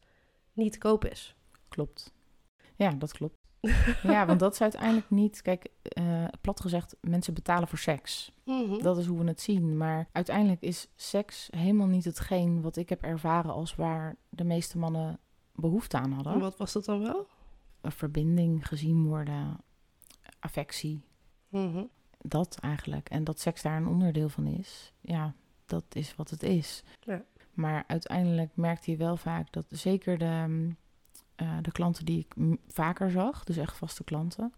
[0.53, 1.35] niet te koop is.
[1.69, 2.13] klopt.
[2.77, 3.39] Ja, dat klopt.
[4.03, 5.43] Ja, want dat is uiteindelijk niet...
[5.43, 8.33] Kijk, eh, plat gezegd, mensen betalen voor seks.
[8.45, 8.83] Mhm.
[8.83, 9.77] Dat is hoe we het zien.
[9.77, 14.79] Maar uiteindelijk is seks helemaal niet hetgeen wat ik heb ervaren als waar de meeste
[14.79, 15.19] mannen
[15.55, 16.33] behoefte aan hadden.
[16.33, 17.27] En wat was dat dan wel?
[17.81, 19.59] Een verbinding, gezien worden,
[20.39, 21.03] affectie,
[21.49, 21.85] Mhm.
[22.19, 23.09] dat eigenlijk.
[23.09, 25.35] En dat seks daar een onderdeel van is, ja,
[25.67, 26.83] dat is wat het is.
[27.01, 27.23] Ja.
[27.55, 30.69] Maar uiteindelijk merkte je wel vaak dat zeker de,
[31.41, 34.53] eh, de klanten die ik vaker zag, dus echt vaste klanten,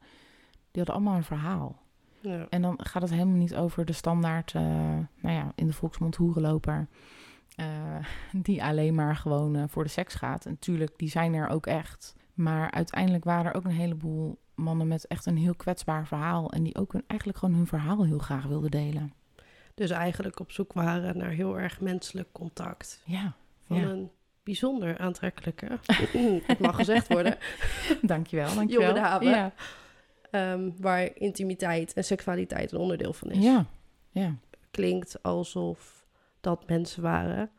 [0.71, 1.81] die hadden allemaal een verhaal.
[2.21, 2.47] Ja.
[2.51, 4.63] En dan gaat het helemaal niet over de standaard, eh,
[5.21, 6.89] nou ja, in de volksmond hoerenloper.
[7.57, 7.97] eh,
[8.47, 10.45] die alleen maar gewoon voor de seks gaat.
[10.45, 12.15] En natuurlijk, die zijn er ook echt.
[12.35, 16.51] Maar uiteindelijk waren er ook een heleboel mannen met echt een heel kwetsbaar verhaal.
[16.53, 19.13] En die ook hun, eigenlijk gewoon hun verhaal heel graag wilden delen.
[19.75, 23.03] Dus eigenlijk op zoek waren naar heel erg menselijk contact.
[23.05, 23.33] Ja,
[23.67, 23.89] Van Ja.
[23.89, 24.11] een
[24.43, 25.67] bijzonder aantrekkelijke,
[26.47, 27.39] het mag gezegd worden,
[28.03, 28.89] dankjewel, dankjewel.
[28.89, 29.25] jonge dame.
[29.25, 29.53] Ja,
[30.31, 33.45] ehm, waar intimiteit en seksualiteit een onderdeel van is.
[33.45, 33.67] ja,
[34.11, 34.37] ja.
[34.71, 36.07] Klinkt alsof
[36.41, 37.51] dat mensen waren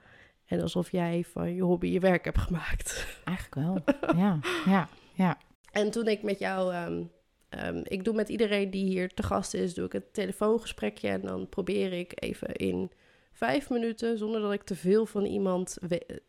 [0.46, 3.08] en alsof jij van je hobby je werk hebt gemaakt.
[3.24, 3.96] eigenlijk wel.
[4.16, 5.38] Ja, ja, ja.
[5.72, 7.04] En toen ik met jou, ehm,
[7.50, 11.22] ehm, ik doe met iedereen die hier te gast is, doe ik een telefoongesprekje en
[11.22, 12.92] dan probeer ik even in
[13.34, 15.78] vijf minuten, zonder dat ik te veel van iemand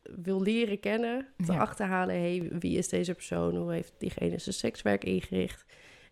[0.03, 1.59] wil leren kennen, te Ja.
[1.59, 5.65] achterhalen, hey, wie is deze persoon, hoe heeft diegene zijn sekswerk ingericht.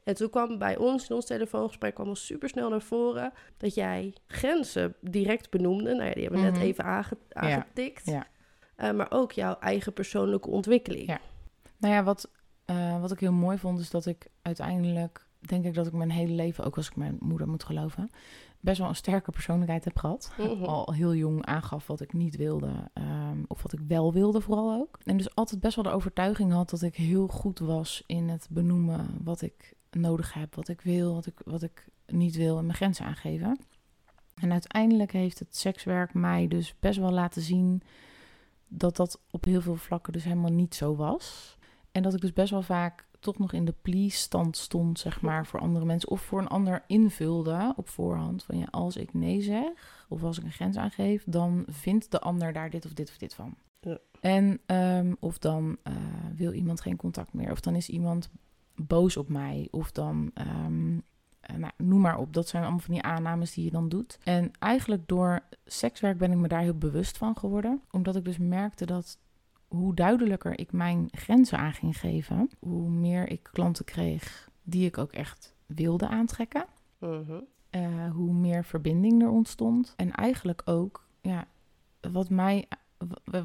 [0.04, 3.74] En toen kwam bij ons, in ons telefoongesprek, kwam al super snel naar voren dat
[3.74, 5.94] jij grenzen direct benoemde.
[5.94, 6.64] Nou ja, die hebben we net Mhm.
[6.66, 8.06] even aange- aangetikt.
[8.06, 8.26] ja.
[8.76, 11.06] Eh, maar ook jouw eigen persoonlijke ontwikkeling.
[11.06, 11.20] Ja.
[11.78, 12.30] Nou ja, wat,
[12.64, 16.10] eh, wat ik heel mooi vond, is dat ik uiteindelijk, denk ik dat ik mijn
[16.10, 18.10] hele leven, ook als ik mijn moeder moet geloven,
[18.62, 20.32] best wel een sterke persoonlijkheid heb gehad.
[20.38, 20.64] Mhm.
[20.64, 24.74] Al heel jong aangaf wat ik niet wilde, ehm, of wat ik wel wilde vooral
[24.80, 24.98] ook.
[25.04, 28.46] En dus altijd best wel de overtuiging had dat ik heel goed was in het
[28.50, 32.64] benoemen wat ik nodig heb, wat ik wil, wat ik, wat ik niet wil en
[32.64, 33.58] mijn grenzen aangeven.
[34.34, 37.82] En uiteindelijk heeft het sekswerk mij dus best wel laten zien
[38.68, 41.56] dat dat op heel veel vlakken dus helemaal niet zo was.
[41.92, 45.46] En dat ik dus best wel vaak toch nog in de please-stand stond, zeg maar,
[45.46, 46.10] voor andere mensen.
[46.10, 48.44] Of voor een ander invulde op voorhand.
[48.44, 52.20] Van ja, als ik nee zeg, of als ik een grens aangeef, dan vindt de
[52.20, 53.54] ander daar dit of dit of dit van.
[53.80, 53.98] Ja.
[54.20, 55.94] En ehm, of dan eh,
[56.36, 57.50] wil iemand geen contact meer.
[57.50, 58.30] Of dan is iemand
[58.74, 59.68] boos op mij.
[59.70, 60.98] Of dan, ehm,
[61.40, 62.32] eh, nou, noem maar op.
[62.32, 64.18] Dat zijn allemaal van die aannames die je dan doet.
[64.24, 67.82] En eigenlijk door sekswerk ben ik me daar heel bewust van geworden.
[67.90, 69.18] Omdat ik dus merkte dat
[69.72, 74.98] hoe duidelijker ik mijn grenzen aan ging geven, hoe meer ik klanten kreeg die ik
[74.98, 76.64] ook echt wilde aantrekken.
[76.98, 77.40] Mhm.
[77.70, 79.94] Eh, hoe meer verbinding er ontstond.
[79.96, 81.46] En eigenlijk ook, ja,
[82.00, 82.68] wat mij,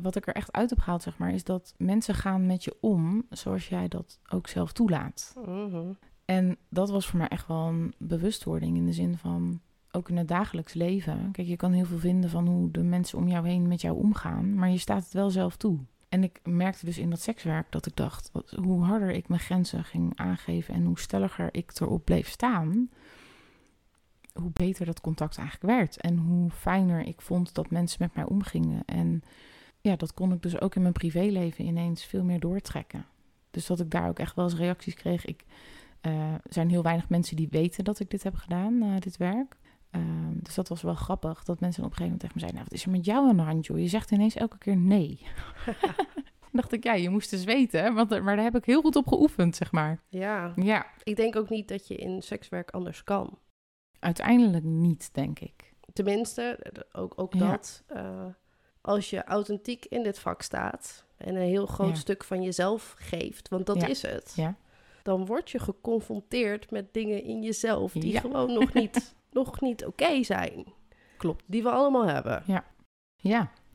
[0.01, 2.77] wat ik er echt uit heb gehaald, zeg maar, is dat mensen gaan met je
[2.81, 5.35] om zoals jij dat ook zelf toelaat.
[5.45, 5.91] Mhm.
[6.25, 9.61] En dat was voor mij echt wel een bewustwording in de zin van,
[9.91, 11.31] ook in het dagelijks leven.
[11.31, 13.97] Kijk, je kan heel veel vinden van hoe de mensen om jou heen met jou
[13.97, 15.79] omgaan, maar je staat het wel zelf toe.
[16.09, 19.83] En ik merkte dus in dat sekswerk dat ik dacht, hoe harder ik mijn grenzen
[19.83, 22.89] ging aangeven en hoe stelliger ik erop bleef staan,
[24.33, 25.97] hoe beter dat contact eigenlijk werd.
[25.97, 28.85] En hoe fijner ik vond dat mensen met mij omgingen.
[28.85, 29.21] En
[29.81, 33.05] ja, dat kon ik dus ook in mijn privéleven ineens veel meer doortrekken.
[33.51, 35.25] Dus dat ik daar ook echt wel eens reacties kreeg.
[35.25, 35.45] Ik,
[36.01, 39.17] eh, er zijn heel weinig mensen die weten dat ik dit heb gedaan, eh, dit
[39.17, 39.57] werk.
[39.91, 42.59] Ehm, dus dat was wel grappig, dat mensen op een gegeven moment tegen me zeiden...
[42.59, 43.79] nou, wat is er met jou aan de hand, joh?
[43.79, 45.19] Je zegt ineens elke keer nee.
[46.41, 48.95] Dan dacht ik, ja, je moest dus weten, want, maar daar heb ik heel goed
[48.95, 50.03] op geoefend, zeg maar.
[50.09, 53.37] Ja, Ja, ik denk ook niet dat je in sekswerk anders kan.
[53.99, 55.73] uiteindelijk niet, denk ik.
[55.93, 56.59] Tenminste,
[56.91, 57.51] ook, ook Ja.
[57.51, 57.83] dat.
[57.87, 58.25] eh,
[58.81, 61.95] als je authentiek in dit vak staat en een heel groot Ja.
[61.95, 63.87] stuk van jezelf geeft, want dat Ja.
[63.87, 64.55] is het, Ja.
[65.03, 70.23] dan word je geconfronteerd met dingen in jezelf die gewoon nog niet, nog niet oké
[70.23, 70.65] zijn.
[71.17, 71.43] Klopt.
[71.47, 72.43] Die we allemaal hebben.
[72.45, 72.65] Ja,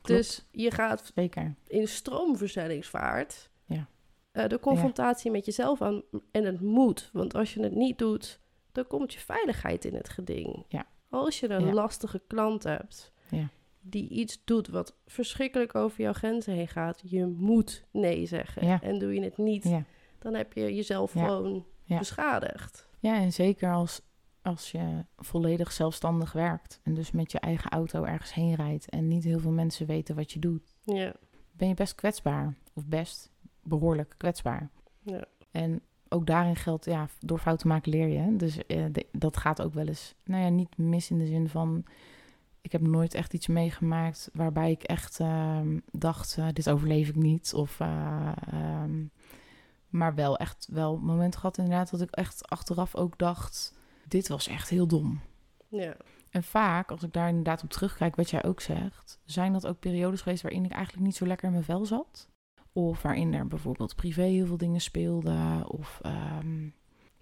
[0.02, 0.06] klopt.
[0.06, 1.54] Dus je gaat zeker.
[1.66, 3.86] in stroomversnellingsvaart Ja.
[4.32, 6.02] eh, de confrontatie met jezelf aan.
[6.30, 8.40] En het moet, want als je het niet doet,
[8.72, 10.64] dan komt je veiligheid in het geding.
[10.68, 10.86] Ja.
[11.08, 11.72] Als je een Ja.
[11.72, 13.48] lastige klant hebt Ja.
[13.80, 18.66] die iets doet wat verschrikkelijk over jouw grenzen heen gaat, je moet nee zeggen.
[18.66, 18.80] Ja.
[18.82, 19.84] En doe je het niet, Ja.
[20.18, 21.24] dan heb je jezelf Ja.
[21.24, 21.98] gewoon Ja.
[21.98, 22.88] beschadigd.
[23.00, 24.00] Ja, en zeker als,
[24.42, 29.08] als je volledig zelfstandig werkt en dus met je eigen auto ergens heen rijdt en
[29.08, 31.12] niet heel veel mensen weten wat je doet, Ja.
[31.52, 32.54] ben je best kwetsbaar.
[32.74, 33.30] Of best
[33.62, 34.70] behoorlijk kwetsbaar.
[35.02, 35.24] Ja.
[35.50, 38.36] En ook daarin geldt, ja, door fouten maken leer je.
[38.36, 41.48] Dus eh, de- dat gaat ook wel eens, nou ja, niet mis in de zin
[41.48, 41.84] van...
[42.60, 47.16] Ik heb nooit echt iets meegemaakt waarbij ik echt ehm, dacht, eh, dit overleef ik
[47.16, 47.54] niet.
[47.54, 49.04] Of, eh, ehm,
[49.88, 53.74] maar wel echt wel momenten gehad inderdaad dat ik echt achteraf ook dacht...
[54.12, 55.20] Dit was echt heel dom.
[55.68, 55.96] Ja.
[56.30, 59.78] En vaak, als ik daar inderdaad op terugkijk, wat jij ook zegt, zijn dat ook
[59.78, 62.28] periodes geweest waarin ik eigenlijk niet zo lekker in mijn vel zat.
[62.72, 65.68] Of waarin er bijvoorbeeld privé heel veel dingen speelden.
[65.68, 66.68] Of ehm,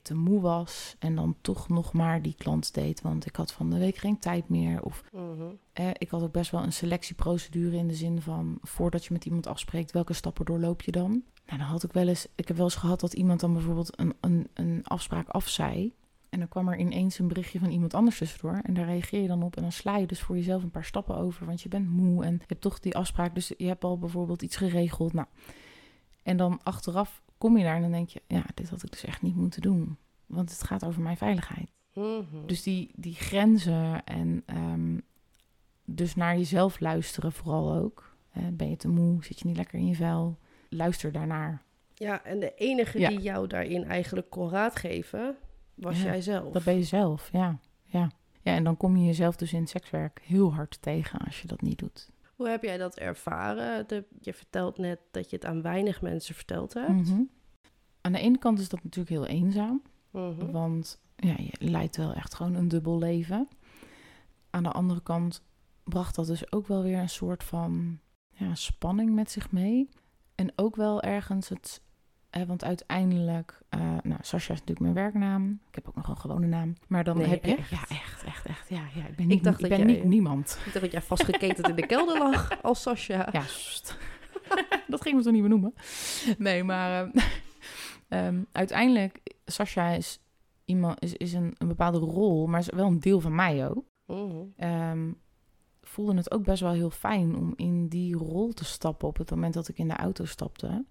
[0.03, 3.71] te moe was en dan toch nog maar die klant deed, want ik had van
[3.71, 4.83] de week geen tijd meer.
[4.83, 5.43] Of Mhm.
[5.73, 9.25] eh, ik had ook best wel een selectieprocedure in de zin van voordat je met
[9.25, 11.11] iemand afspreekt, welke stappen doorloop je dan?
[11.47, 13.99] Nou, dan had ik wel eens, ik heb wel eens gehad dat iemand dan bijvoorbeeld
[13.99, 15.95] een, een, een afspraak afzei.
[16.31, 18.61] En dan kwam er ineens een berichtje van iemand anders tussendoor.
[18.63, 19.57] En daar reageer je dan op.
[19.57, 21.47] En dan sla je dus voor jezelf een paar stappen over.
[21.47, 23.35] Want je bent moe en je hebt toch die afspraak.
[23.35, 25.13] Dus je hebt al bijvoorbeeld iets geregeld.
[25.13, 25.27] Nou,
[26.23, 28.23] en dan achteraf kom je daar en dan denk je...
[28.27, 29.97] Ja, dit had ik dus echt niet moeten doen.
[30.27, 31.71] Want het gaat over mijn veiligheid.
[31.95, 32.47] Mhm.
[32.47, 34.99] Dus die, die grenzen en ehm,
[35.85, 38.17] dus naar jezelf luisteren vooral ook.
[38.33, 39.25] Eh, ben je te moe?
[39.25, 40.39] Zit je niet lekker in je vel?
[40.69, 41.63] Luister daarnaar.
[41.95, 43.09] Ja, en de enige Ja.
[43.09, 45.37] die jou daarin eigenlijk kon raadgeven,
[45.83, 46.53] was Ja, jij zelf.
[46.53, 47.59] Dat ben je zelf, ja.
[47.85, 48.11] ja.
[48.43, 51.49] Ja, en dan kom je jezelf dus in het sekswerk heel hard tegen als je
[51.49, 52.11] dat niet doet.
[52.35, 53.89] Hoe heb jij dat ervaren?
[53.89, 56.89] De, je vertelt net dat je het aan weinig mensen verteld hebt.
[56.89, 57.23] Mhm.
[58.01, 59.83] Aan de ene kant is dat natuurlijk heel eenzaam.
[60.11, 60.51] Mhm.
[60.51, 63.49] Want ja, je leidt wel echt gewoon een dubbel leven.
[64.51, 65.43] Aan de andere kant
[65.85, 69.89] bracht dat dus ook wel weer een soort van ja, spanning met zich mee.
[70.35, 71.83] En ook wel ergens het...
[72.31, 73.61] eh, want uiteindelijk...
[73.69, 75.61] eh nou, Sascha is natuurlijk mijn werknaam.
[75.69, 76.75] Ik heb ook nog een gewone naam.
[76.89, 77.57] Maar dan Nee, heb je...
[77.57, 77.71] echt?
[77.71, 78.69] Ja, echt, echt, echt.
[78.69, 80.59] Ja, ja, ik ben niet, dacht ik dat ben jij- niet niemand.
[80.67, 83.29] Ik dacht dat jij vastgeketend in de kelder lag als Sascha.
[83.33, 83.43] Ja,
[84.89, 85.75] dat ging we toch niet benoemen?
[86.39, 87.11] Nee, maar ehm,
[88.09, 90.21] ehm, uiteindelijk, Sascha is,
[90.65, 93.85] iemand, is, is een, een bepaalde rol, maar is wel een deel van mij ook.
[94.57, 95.13] Ehm,
[95.83, 99.31] voelde het ook best wel heel fijn om in die rol te stappen op het
[99.31, 100.85] moment dat ik in de auto stapte.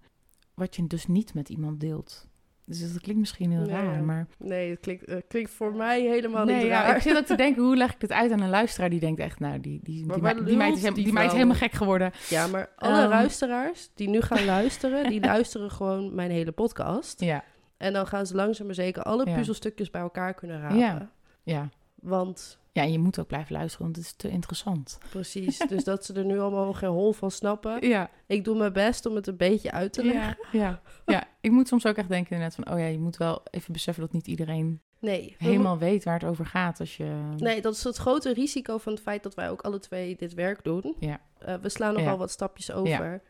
[0.60, 2.28] Wat je dus niet met iemand deelt.
[2.64, 4.00] Dus dat klinkt misschien heel Ja, raar, ja.
[4.00, 4.26] maar...
[4.38, 6.96] Nee, het klinkt, klinkt voor mij helemaal Nee, niet ja, raar.
[6.96, 9.20] ik zit ook te denken, hoe leg ik dit uit aan een luisteraar die denkt
[9.20, 11.26] echt, nou, die, die, Maar die, meid- die, meid is, lult helemaal- die die meid
[11.26, 12.12] is helemaal gek geworden.
[12.28, 13.08] Ja, maar alle Ehm.
[13.08, 17.20] luisteraars die nu gaan luisteren, die luisteren gewoon mijn hele podcast.
[17.20, 17.44] Ja,
[17.76, 19.34] En dan gaan ze langzaam maar zeker alle Ja.
[19.36, 20.78] puzzelstukjes bij elkaar kunnen rapen.
[20.78, 21.10] Ja.
[21.42, 21.68] ja.
[21.94, 24.98] Want Ja, en je moet ook blijven luisteren, want het is te interessant.
[25.10, 27.88] precies, dus dat ze er nu allemaal geen hol van snappen.
[27.88, 30.36] Ja, Ik doe mijn best om het een beetje uit te leggen.
[30.52, 30.80] ja, ja.
[31.06, 31.24] ja.
[31.40, 32.72] Ik moet soms ook echt denken inderdaad van...
[32.74, 36.28] oh ja, je moet wel even beseffen dat niet iedereen Nee, helemaal weet waar het
[36.28, 37.32] over gaat als je...
[37.36, 40.34] Nee, dat is het grote risico van het feit dat wij ook alle twee dit
[40.34, 40.96] werk doen.
[40.98, 41.20] Ja.
[41.38, 42.16] Eh, we slaan nogal Ja.
[42.16, 43.22] wat stapjes over.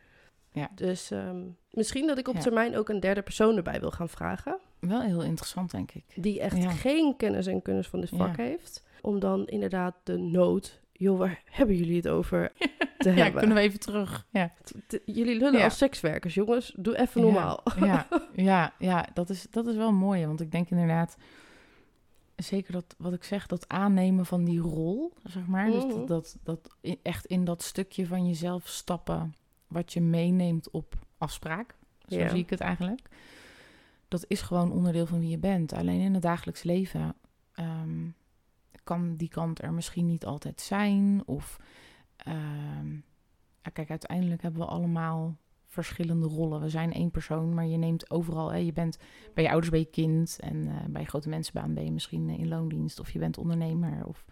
[0.51, 0.69] Ja.
[0.75, 1.39] Dus ehm,
[1.71, 2.41] misschien dat ik op Ja.
[2.41, 4.57] termijn ook een derde persoon erbij wil gaan vragen.
[4.79, 6.03] Wel heel interessant, denk ik.
[6.15, 6.69] Die echt Ja.
[6.69, 8.43] geen kennis en kunnis van dit vak Ja.
[8.43, 8.83] heeft.
[9.01, 10.79] Om dan inderdaad de nood...
[10.91, 12.51] Joh, waar hebben jullie het over
[12.97, 13.39] te Ja, hebben?
[13.39, 14.27] kunnen we even terug.
[14.29, 14.53] Ja,
[15.05, 15.63] jullie lullen Ja.
[15.63, 16.73] als sekswerkers, jongens.
[16.77, 17.63] Doe even normaal.
[17.79, 20.25] ja, ja, ja dat, is, dat is wel mooi.
[20.25, 21.17] Want ik denk inderdaad...
[22.35, 25.71] Zeker dat, wat ik zeg, dat aannemen van die rol, zeg maar.
[25.71, 26.05] Dus Mhm.
[26.05, 29.35] dat, dat, echt in dat stukje van jezelf stappen...
[29.67, 31.75] wat je meeneemt op afspraak.
[32.07, 33.07] Zo zie ik het eigenlijk.
[34.07, 35.73] Dat is gewoon onderdeel van wie je bent.
[35.73, 37.15] Alleen in het dagelijks leven
[38.83, 41.21] kan die kant er misschien niet altijd zijn.
[41.25, 41.59] Of
[42.15, 42.99] ehm,
[43.73, 45.37] kijk, uiteindelijk hebben we allemaal
[45.71, 46.61] verschillende rollen.
[46.61, 48.51] We zijn één persoon, maar je neemt overal.
[48.51, 48.97] Hè, je bent
[49.33, 52.47] bij je ouders ben je kind en eh, bij grote mensenbaan ben je misschien in
[52.47, 54.25] loondienst of je bent ondernemer of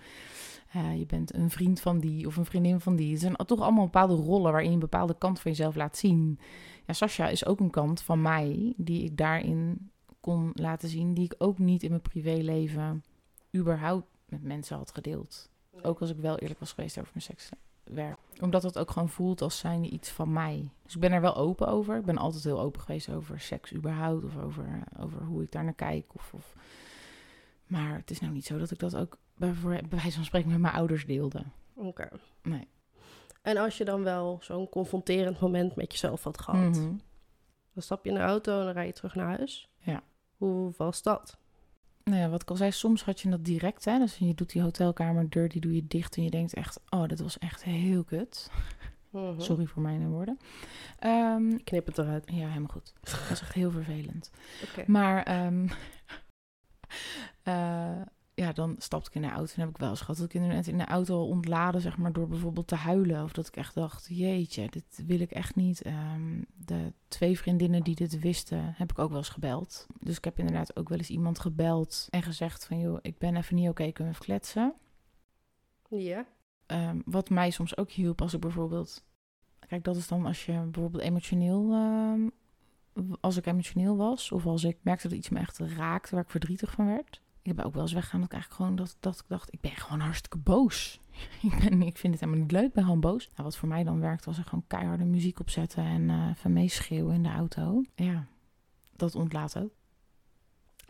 [0.71, 3.11] eh, je bent een vriend van die of een vriendin van die.
[3.11, 6.39] Het zijn toch allemaal bepaalde rollen waarin je een bepaalde kant van jezelf laat zien.
[6.85, 11.25] Ja, Sascha is ook een kant van mij die ik daarin kon laten zien, die
[11.25, 13.03] ik ook niet in mijn privéleven
[13.55, 15.49] überhaupt met mensen had gedeeld.
[15.81, 18.17] Ook als ik wel eerlijk was geweest over mijn sekswerk.
[18.41, 20.69] Omdat het ook gewoon voelt als zijnde iets van mij.
[20.83, 21.97] Dus ik ben er wel open over.
[21.97, 24.23] Ik ben altijd heel open geweest over seks überhaupt.
[24.23, 26.15] Of over, over hoe ik daar naar kijk.
[26.15, 26.55] Of, of...
[27.65, 30.49] Maar het is nou niet zo dat ik dat ook bij, bij wijze van spreken
[30.49, 31.43] met mijn ouders deelde.
[31.73, 32.09] Oké.
[32.41, 32.67] Nee.
[33.41, 36.75] En als je dan wel zo'n confronterend moment met jezelf had gehad...
[36.75, 36.93] Mhm.
[37.73, 39.69] dan stap je in de auto en dan rij je terug naar huis.
[39.79, 40.03] Ja.
[40.37, 41.37] Hoe was dat?
[42.03, 43.85] Nou ja, wat ik al zei, soms had je dat direct.
[43.85, 43.97] Hè?
[43.99, 46.15] Dus je doet die hotelkamerdeur, die doe je dicht.
[46.15, 48.51] En je denkt echt, oh, dit was echt heel kut.
[49.09, 49.39] Mhm.
[49.41, 50.37] Sorry voor mijn woorden.
[50.99, 52.23] Ehm, Knip het eruit.
[52.25, 52.93] ja, helemaal goed.
[53.01, 54.31] Dat was echt heel vervelend.
[54.87, 55.23] Maar
[57.43, 58.01] eh,
[58.39, 60.33] ja, dan stapte ik in de auto en heb ik wel eens gehad dat ik
[60.33, 63.23] inderdaad in de auto al ontladen, zeg maar, door bijvoorbeeld te huilen.
[63.23, 65.81] Of dat ik echt dacht, jeetje, dit wil ik echt niet.
[65.81, 69.87] Ehm, de twee vriendinnen die dit wisten, heb ik ook wel eens gebeld.
[69.99, 73.35] Dus ik heb inderdaad ook wel eens iemand gebeld en gezegd van, joh, ik ben
[73.35, 74.73] even niet oké, kunnen we even kletsen?
[75.89, 76.25] Ja.
[76.65, 79.07] Ehm, wat mij soms ook hielp als ik bijvoorbeeld...
[79.67, 81.71] Kijk, dat is dan als je bijvoorbeeld emotioneel...
[81.71, 82.27] ehm,
[83.19, 86.29] als ik emotioneel was of als ik merkte dat iets me echt raakte waar ik
[86.29, 87.21] verdrietig van werd.
[87.49, 89.61] Ik heb ook wel eens weggaan dat ik eigenlijk gewoon dat, dat ik dacht, ik
[89.61, 90.99] ben gewoon hartstikke boos.
[91.51, 93.29] ik, ben, ik vind het helemaal niet leuk, ik ben gewoon boos.
[93.31, 96.53] Nou, wat voor mij dan werkt was er gewoon keiharde muziek opzetten en eh even
[96.53, 97.83] meeschreeuwen in de auto.
[97.95, 98.25] Ja,
[98.95, 99.71] dat ontlaat ook.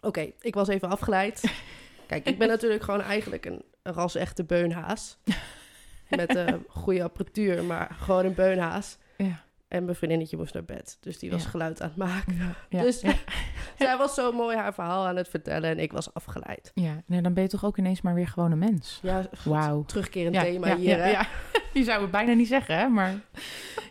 [0.02, 1.54] Oké, ik was even afgeleid.
[2.08, 5.18] Kijk, ik ben natuurlijk gewoon eigenlijk een, een ras-echte beunhaas.
[6.10, 8.98] Met een goede apparatuur, maar gewoon een beunhaas.
[9.18, 9.44] Ja.
[9.70, 10.98] En mijn vriendinnetje moest naar bed.
[11.00, 11.50] Dus die was Ja.
[11.50, 12.56] geluid aan het maken.
[12.70, 13.14] Ja, Dus- ja,
[13.80, 16.72] Zij was zo mooi haar verhaal aan het vertellen en ik was afgeleid.
[16.74, 17.02] ja.
[17.06, 19.00] Nee, dan ben je toch ook ineens maar weer gewoon een mens.
[19.02, 19.84] Ja, Wauw.
[19.86, 20.98] terugkerend thema hier.
[20.98, 21.10] hè?
[21.10, 21.28] ja.
[21.74, 22.88] Je zou het bijna niet zeggen, hè?
[22.88, 23.16] Maar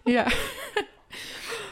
[0.04, 0.26] ja.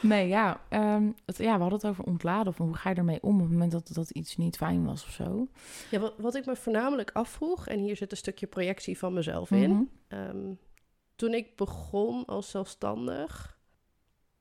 [0.03, 1.55] Nee, ja, ehm, het, ja.
[1.55, 2.47] We hadden het over ontladen.
[2.47, 5.05] Of hoe ga je ermee om op het moment dat, dat iets niet fijn was
[5.05, 5.49] of zo.
[5.91, 9.51] Ja, wat, wat ik me voornamelijk afvroeg, en hier zit een stukje projectie van mezelf
[9.51, 9.71] in.
[9.71, 9.83] Mhm.
[10.09, 10.53] Ehm,
[11.17, 13.56] toen ik begon als zelfstandig,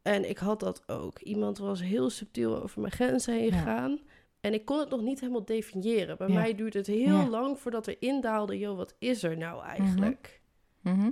[0.06, 1.20] en ik had dat ook.
[1.20, 3.58] Iemand was heel subtiel over mijn grenzen heen Ja.
[3.58, 4.00] gegaan.
[4.42, 6.18] En ik kon het nog niet helemaal definiëren.
[6.18, 6.34] Bij Ja.
[6.34, 7.28] mij duurde het heel Ja.
[7.30, 8.58] lang voordat we indaalden...
[8.58, 10.42] joh, wat is er nou eigenlijk?
[10.82, 11.10] Mhm.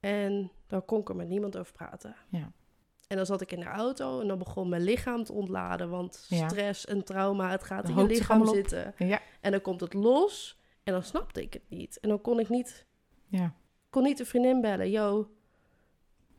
[0.00, 2.16] En dan kon ik er met niemand over praten.
[2.30, 2.52] Ja.
[3.06, 5.88] En dan zat ik in de auto en dan begon mijn lichaam te ontladen.
[5.90, 8.94] Want stress en trauma, het gaat in je lichaam zitten.
[9.40, 11.98] En dan komt het los en dan snapte ik het niet.
[12.00, 12.86] En dan kon ik niet,
[13.28, 13.54] Ja.
[13.90, 14.90] kon niet de vriendin bellen.
[14.90, 15.30] Yo,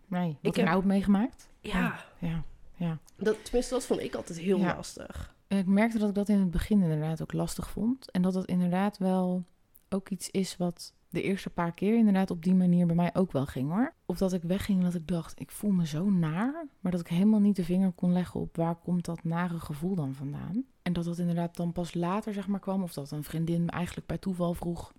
[0.07, 1.49] Nee, wat Ik heb- nou meegemaakt?
[1.59, 2.05] ja.
[2.19, 2.97] Ja.
[3.15, 4.75] Dat, tenminste, dat vond ik altijd heel Ja.
[4.75, 5.35] lastig.
[5.47, 8.11] En ik merkte dat ik dat in het begin inderdaad ook lastig vond.
[8.11, 9.43] En dat dat inderdaad wel
[9.89, 13.31] ook iets is wat de eerste paar keer inderdaad op die manier bij mij ook
[13.31, 13.93] wel ging hoor.
[14.05, 16.65] Of dat ik wegging en dat ik dacht, ik voel me zo naar.
[16.79, 19.95] Maar dat ik helemaal niet de vinger kon leggen op waar komt dat nare gevoel
[19.95, 20.63] dan vandaan.
[20.81, 22.83] En dat dat inderdaad dan pas later zeg maar kwam.
[22.83, 24.93] Of dat een vriendin me eigenlijk bij toeval vroeg.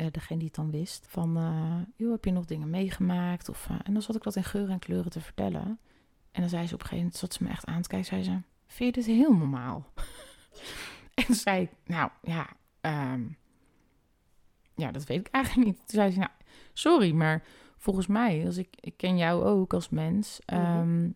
[0.00, 1.06] Eh, degene die het dan wist.
[1.08, 3.48] Van, eh, joh, heb je nog dingen meegemaakt?
[3.48, 5.78] Of, eh, en dan zat ik dat in geuren en kleuren te vertellen.
[6.30, 8.08] En dan zei ze op een gegeven moment, zat ze me echt aan te kijken,
[8.08, 9.92] zei ze, vind je dit heel normaal?
[11.14, 12.48] en toen zei ik, nou ja,
[12.80, 13.22] ehm,
[14.74, 15.76] ja, dat weet ik eigenlijk niet.
[15.76, 16.30] Toen zei ze, nou,
[16.72, 17.42] sorry, maar
[17.76, 20.60] volgens mij, als ik, ik ken jou ook als mens, Mhm.
[20.60, 21.10] ehm,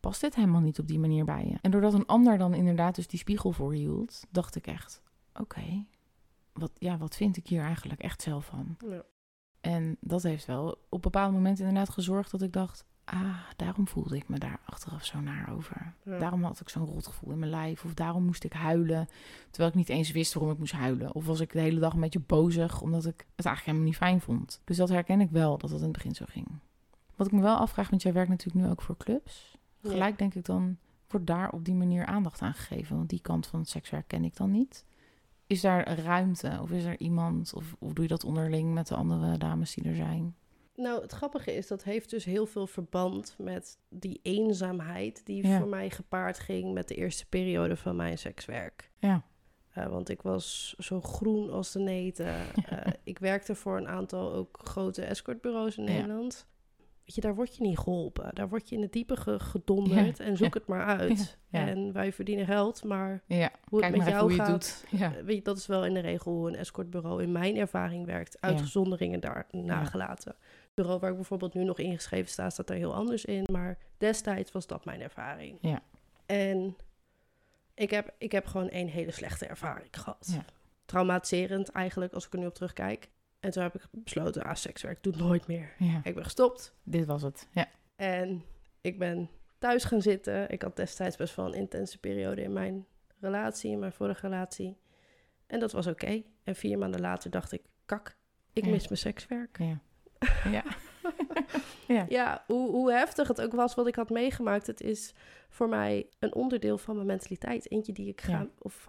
[0.00, 1.56] past dit helemaal niet op die manier bij je.
[1.60, 5.02] En doordat een ander dan inderdaad dus die spiegel voor hield, dacht ik echt,
[5.34, 5.84] oké,
[6.58, 8.76] wat, ja, wat vind ik hier eigenlijk echt zelf van?
[8.88, 9.02] Ja.
[9.60, 12.84] En dat heeft wel op bepaalde momenten inderdaad gezorgd dat ik dacht...
[13.04, 15.94] ah, daarom voelde ik me daar achteraf zo naar over.
[16.04, 16.18] Ja.
[16.18, 17.84] Daarom had ik zo'n rotgevoel in mijn lijf.
[17.84, 19.08] Of daarom moest ik huilen,
[19.50, 21.14] terwijl ik niet eens wist waarom ik moest huilen.
[21.14, 23.96] Of was ik de hele dag een beetje bozig, omdat ik het eigenlijk helemaal niet
[23.96, 24.60] fijn vond.
[24.64, 26.46] Dus dat herken ik wel, dat het in het begin zo ging.
[27.16, 29.56] Wat ik me wel afvraag, want jij werkt natuurlijk nu ook voor clubs.
[29.82, 30.76] Gelijk denk ik dan,
[31.08, 32.96] wordt daar op die manier aandacht aan gegeven?
[32.96, 34.84] Want die kant van het sekswerk ken ik dan niet.
[35.48, 38.94] Is daar ruimte of is er iemand of, of doe je dat onderling met de
[38.94, 40.36] andere dames die er zijn?
[40.74, 45.58] Nou, het grappige is, dat heeft dus heel veel verband met die eenzaamheid die Ja.
[45.58, 48.90] voor mij gepaard ging met de eerste periode van mijn sekswerk.
[48.98, 49.22] Ja.
[49.68, 52.34] Eh, want ik was zo groen als de neten.
[52.68, 55.90] Eh, ik werkte voor een aantal ook grote escortbureaus in Ja.
[55.92, 56.46] Nederland.
[57.08, 58.34] Weet je, daar word je niet geholpen.
[58.34, 60.58] Daar word je in het diepe ge- gedonderd en zoek Ja.
[60.60, 61.38] het maar uit.
[61.48, 61.66] Ja.
[61.68, 65.24] En wij verdienen geld, maar Ja, hoe het met jou hoe je het gaat, eh,
[65.24, 68.40] weet je, dat is wel in de regel hoe een escortbureau in mijn ervaring werkt.
[68.40, 70.30] Uitgezonderingen daar nagelaten.
[70.40, 73.44] Het bureau waar ik bijvoorbeeld nu nog ingeschreven sta, staat daar heel anders in.
[73.52, 75.58] Maar destijds was dat mijn ervaring.
[75.60, 75.82] Ja.
[76.26, 76.76] En
[77.74, 80.38] ik heb, ik heb gewoon één hele slechte ervaring gehad.
[80.84, 83.08] Traumatiserend eigenlijk, als ik er nu op terugkijk.
[83.40, 85.74] En toen heb ik besloten, ah, sekswerk doet nooit meer.
[85.78, 86.74] ja, Ik ben gestopt.
[86.82, 87.48] dit was het.
[87.52, 87.66] Ja.
[87.96, 88.42] En
[88.80, 90.50] ik ben thuis gaan zitten.
[90.50, 92.86] Ik had destijds best wel een intense periode in mijn
[93.20, 94.76] relatie, in mijn vorige relatie.
[95.46, 96.22] En dat was oké.
[96.44, 98.16] En vier maanden later dacht ik, kak,
[98.52, 98.70] ik Ja.
[98.70, 99.58] mis mijn sekswerk.
[99.58, 99.80] Ja.
[100.50, 100.64] ja.
[101.94, 102.06] ja.
[102.08, 104.66] Ja, hoe, hoe heftig het ook was wat ik had meegemaakt.
[104.66, 105.14] Het is
[105.48, 107.70] voor mij een onderdeel van mijn mentaliteit.
[107.70, 108.48] Eentje die ik ga, Ja.
[108.58, 108.86] of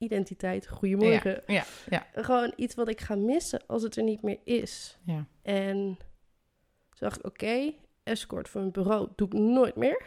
[0.00, 1.42] identiteit, goedemorgen.
[1.46, 1.64] Ja.
[1.90, 2.06] Ja.
[2.14, 4.98] Gewoon iets wat ik ga missen als het er niet meer is.
[5.04, 5.26] Ja.
[5.42, 7.72] En toen dacht ik, oké,
[8.02, 10.04] escort voor een bureau doe ik nooit meer.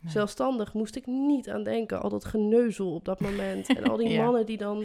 [0.00, 0.12] Nee.
[0.12, 2.00] Zelfstandig moest ik niet aan denken.
[2.02, 3.68] Al dat geneuzel op dat moment.
[3.76, 4.24] En al die Ja.
[4.24, 4.84] mannen die dan...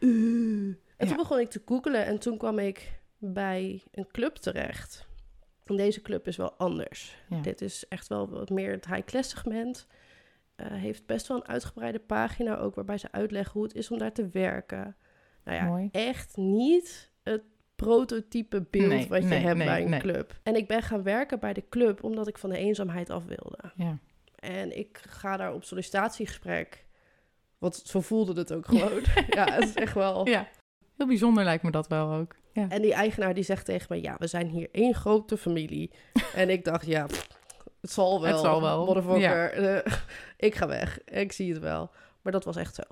[0.00, 2.04] "Uh." En toen begon ik te googelen.
[2.06, 5.06] En toen kwam ik bij een club terecht.
[5.64, 7.16] En deze club is wel anders.
[7.42, 9.86] Dit is echt wel wat meer het high-class segment.
[10.60, 12.74] Eh, heeft best wel een uitgebreide pagina ook...
[12.74, 14.96] waarbij ze uitleggen hoe het is om daar te werken.
[15.44, 15.88] Nou ja, Mooi.
[15.92, 17.42] echt niet het
[17.76, 20.40] prototype beeld Nee, wat je nee, hebt nee, bij een club.
[20.42, 23.72] En ik ben gaan werken bij de club omdat ik van de eenzaamheid af wilde.
[23.74, 23.98] Ja.
[24.34, 26.86] En ik ga daar op sollicitatiegesprek.
[27.58, 29.02] Want zo voelde het ook gewoon.
[29.38, 30.28] ja, het is echt wel.
[30.28, 30.48] ja.
[30.96, 32.36] Heel bijzonder lijkt me dat wel ook.
[32.52, 32.68] Ja.
[32.68, 35.90] En die eigenaar die zegt tegen me: Ja, we zijn hier één grote familie.
[36.34, 37.29] en ik dacht: Ja, pff,
[37.80, 38.30] het zal wel.
[38.32, 38.84] Het zal wel.
[38.84, 39.52] Motherfucker.
[39.52, 39.92] Eh,
[40.48, 41.04] ik ga weg.
[41.04, 41.90] Ik zie het wel.
[42.22, 42.82] Maar dat was echt zo.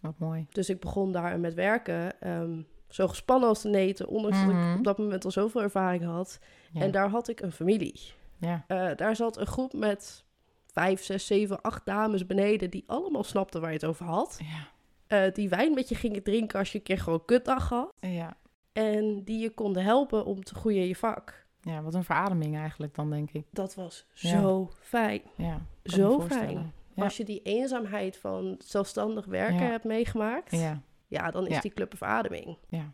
[0.00, 0.46] Wat mooi.
[0.50, 2.20] Dus ik begon daar met werken.
[2.20, 4.08] ehm, zo gespannen als de neten.
[4.08, 4.70] Ondanks dat Mhm.
[4.72, 6.38] ik op dat moment al zoveel ervaring had.
[6.72, 6.80] Ja.
[6.80, 8.00] En daar had ik een familie.
[8.38, 8.64] ja.
[8.66, 10.24] Eh, daar zat een groep met
[10.72, 12.70] vijf, zes, zeven, acht dames beneden...
[12.70, 14.38] die allemaal snapten waar je het over had.
[14.42, 14.68] Ja.
[15.06, 17.92] Eh, die wijn met je gingen drinken als je een keer gewoon kutdag had.
[18.00, 18.36] Ja.
[18.72, 21.43] En die je konden helpen om te groeien in je vak.
[21.64, 23.46] Ja, wat een verademing eigenlijk dan, denk ik.
[23.50, 24.40] Dat was Ja.
[24.40, 25.22] zo fijn.
[25.36, 26.72] Ja, Zo fijn.
[26.94, 27.02] Ja.
[27.04, 30.50] Als je die eenzaamheid van zelfstandig werken hebt meegemaakt...
[30.50, 32.56] Ja, Ja, dan is die club een verademing.
[32.68, 32.92] ja.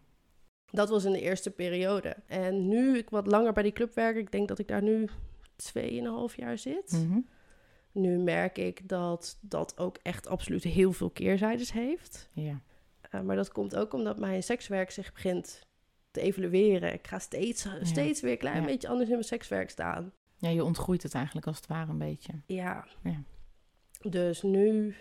[0.73, 2.17] Dat was in de eerste periode.
[2.27, 4.17] En nu ik wat langer bij die club werk...
[4.17, 5.09] ik denk dat ik daar nu
[5.57, 6.93] 2,5 jaar zit...
[7.07, 7.21] Mhm.
[7.93, 12.29] Nu merk ik dat dat ook echt absoluut heel veel keerzijdes heeft.
[12.33, 12.61] Ja.
[13.15, 15.61] Uh, maar dat komt ook omdat mijn sekswerk zich begint
[16.11, 16.93] te evalueren.
[16.93, 18.67] Ik ga steeds, steeds weer een klein Ja.
[18.67, 20.13] beetje anders in mijn sekswerk staan.
[20.37, 22.33] Ja, je ontgroeit het eigenlijk als het ware een beetje.
[22.47, 22.87] Ja.
[23.03, 23.23] Ja.
[24.11, 24.95] Dus nu,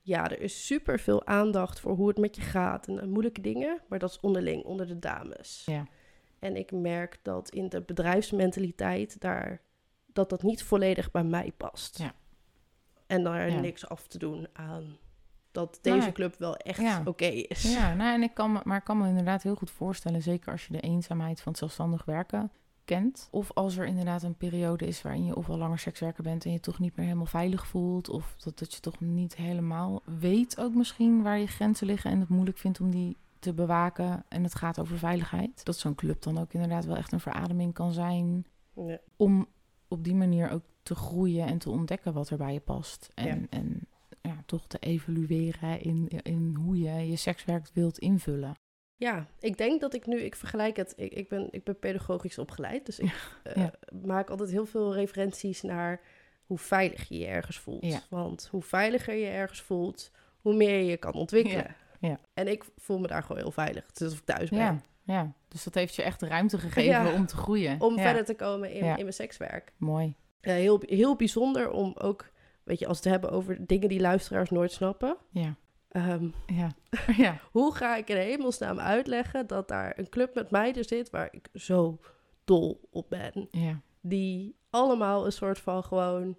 [0.00, 3.80] ja, er is super veel aandacht voor hoe het met je gaat en moeilijke dingen,
[3.88, 5.62] maar dat is onderling, onder de dames.
[5.66, 5.86] Ja.
[6.38, 9.60] En ik merk dat in de bedrijfsmentaliteit daar,
[10.06, 11.98] dat dat niet volledig bij mij past.
[11.98, 12.14] Ja.
[13.06, 14.98] En daar niks af te doen aan
[15.54, 17.02] dat deze Nou, club wel echt ja.
[17.04, 17.62] oké is.
[17.72, 20.52] Ja, nou, en ik kan me, maar ik kan me inderdaad heel goed voorstellen, zeker
[20.52, 22.50] als je de eenzaamheid van het zelfstandig werken
[22.84, 23.28] kent.
[23.30, 26.60] Of als er inderdaad een periode is waarin je ofwel langer sekswerker bent en je
[26.60, 28.08] toch niet meer helemaal veilig voelt.
[28.08, 32.20] Of dat, dat je toch niet helemaal weet ook misschien waar je grenzen liggen en
[32.20, 34.24] het moeilijk vindt om die te bewaken.
[34.28, 35.64] En het gaat over veiligheid.
[35.64, 38.46] Dat zo'n club dan ook inderdaad wel echt een verademing kan zijn.
[38.74, 38.98] Ja.
[39.16, 39.46] Om
[39.88, 43.10] op die manier ook te groeien en te ontdekken wat er bij je past.
[43.14, 43.46] En, Ja.
[43.50, 43.86] en
[44.28, 48.54] ja, toch te evalueren in, in hoe je je sekswerk wilt invullen.
[48.96, 52.38] Ja, ik denk dat ik nu, ik vergelijk het, ik, ik, ben, ik ben pedagogisch
[52.38, 53.72] opgeleid, dus ik eh, ja.
[54.04, 56.00] maak altijd heel veel referenties naar
[56.46, 57.84] hoe veilig je je ergens voelt.
[57.84, 58.00] Ja.
[58.10, 60.10] Want hoe veiliger je ergens voelt,
[60.40, 61.76] hoe meer je je kan ontwikkelen.
[62.34, 63.86] En ik voel me daar gewoon heel veilig.
[63.86, 64.58] Het is alsof ik thuis ben.
[64.58, 67.80] Ja, ja, dus dat heeft je echt de ruimte gegeven om te groeien.
[67.80, 69.72] Om verder te komen in, in mijn sekswerk.
[69.76, 70.14] Mooi.
[70.40, 72.30] Ja, heel, heel bijzonder om ook,
[72.64, 75.16] weet je, als we het hebben over dingen die luisteraars nooit snappen.
[75.30, 75.54] Ja,
[75.88, 76.70] Ehm, ja,
[77.16, 77.38] ja.
[77.50, 81.48] hoe ga ik in hemelsnaam uitleggen dat daar een club met meiden zit waar ik
[81.52, 81.98] zo
[82.44, 83.48] dol op ben?
[83.50, 83.80] ja.
[84.00, 86.36] die allemaal een soort van gewoon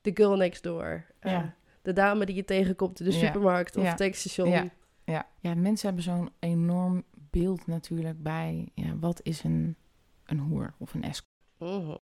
[0.00, 1.04] de girl next door.
[1.18, 1.54] eh, Ja.
[1.82, 3.18] de dame die je tegenkomt in de Ja.
[3.26, 3.88] supermarkt of Ja.
[3.88, 4.48] het tankstation.
[4.48, 4.68] Ja.
[5.04, 5.26] Ja.
[5.40, 9.76] ja, mensen hebben zo'n enorm beeld natuurlijk bij ja, wat is een,
[10.24, 11.32] een hoer of een escort.
[11.58, 11.96] Mhm.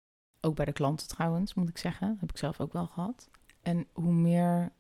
[0.41, 2.09] Ook bij de klanten trouwens, moet ik zeggen.
[2.09, 3.31] Dat heb ik zelf ook wel gehad.
[3.69, 4.73] En hoe meer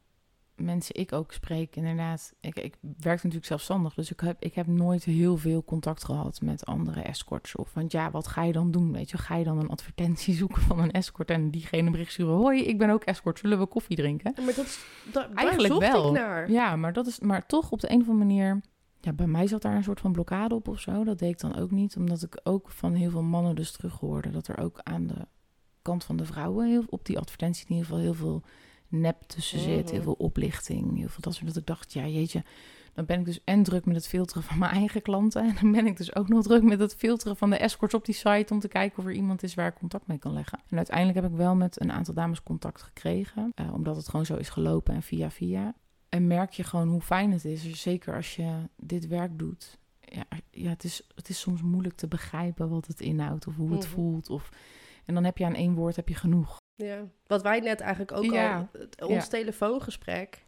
[0.55, 2.34] mensen ik ook spreek, inderdaad.
[2.41, 6.41] Ik, ik werk natuurlijk zelfstandig, dus ik heb, ik heb nooit heel veel contact gehad
[6.41, 7.57] met andere escorts.
[7.57, 8.93] Of, want ja, wat ga je dan doen?
[8.93, 12.34] Weet je, ga je dan een advertentie zoeken van een escort en diegene bericht sturen:
[12.34, 14.32] Hoi, ik ben ook escort, zullen we koffie drinken?
[14.36, 14.84] Maar dat is,
[15.34, 16.12] Eigenlijk wel.
[16.12, 16.51] naar.
[16.51, 18.61] Ja, maar dat is, maar toch op de een of andere manier.
[19.01, 21.05] Ja, bij mij zat daar een soort van blokkade op of zo.
[21.05, 23.99] Dat deed ik dan ook niet, omdat ik ook van heel veel mannen dus terug
[23.99, 25.26] hoorde dat er ook aan de
[25.82, 28.43] kant van de vrouwen heel, op die advertentie in ieder geval heel veel
[28.89, 31.47] nep tussen zit, heel veel oplichting, heel veel dat soort.
[31.47, 32.45] Dat ik dacht, ja, jeetje,
[32.93, 35.72] dan ben ik dus en druk met het filteren van mijn eigen klanten en dan
[35.72, 38.53] ben ik dus ook nog druk met het filteren van de escorts op die site
[38.53, 40.59] om te kijken of er iemand is waar ik contact mee kan leggen.
[40.68, 44.26] En uiteindelijk heb ik wel met een aantal dames contact gekregen, eh, omdat het gewoon
[44.26, 45.74] zo is gelopen en via via.
[46.09, 49.78] En merk je gewoon hoe fijn het is, Dus zeker als je dit werk doet.
[50.01, 53.72] Ja, ja het, is, het is soms moeilijk te begrijpen wat het inhoudt of hoe
[53.72, 53.93] het Mhm.
[53.95, 54.30] voelt.
[54.30, 54.49] Of,
[55.05, 56.57] en dan heb je aan één woord heb je genoeg.
[56.86, 57.04] Ja.
[57.26, 58.68] Wat wij net eigenlijk ook Ja.
[58.98, 59.30] al, ons Ja.
[59.30, 60.46] telefoongesprek,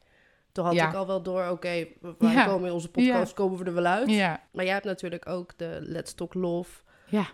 [0.52, 0.88] toen had Ja.
[0.88, 1.86] ik al wel door, oké,
[2.18, 4.06] wij komen in onze podcast, komen we er wel uit.
[4.52, 6.80] Maar jij hebt natuurlijk ook de Let's Talk Love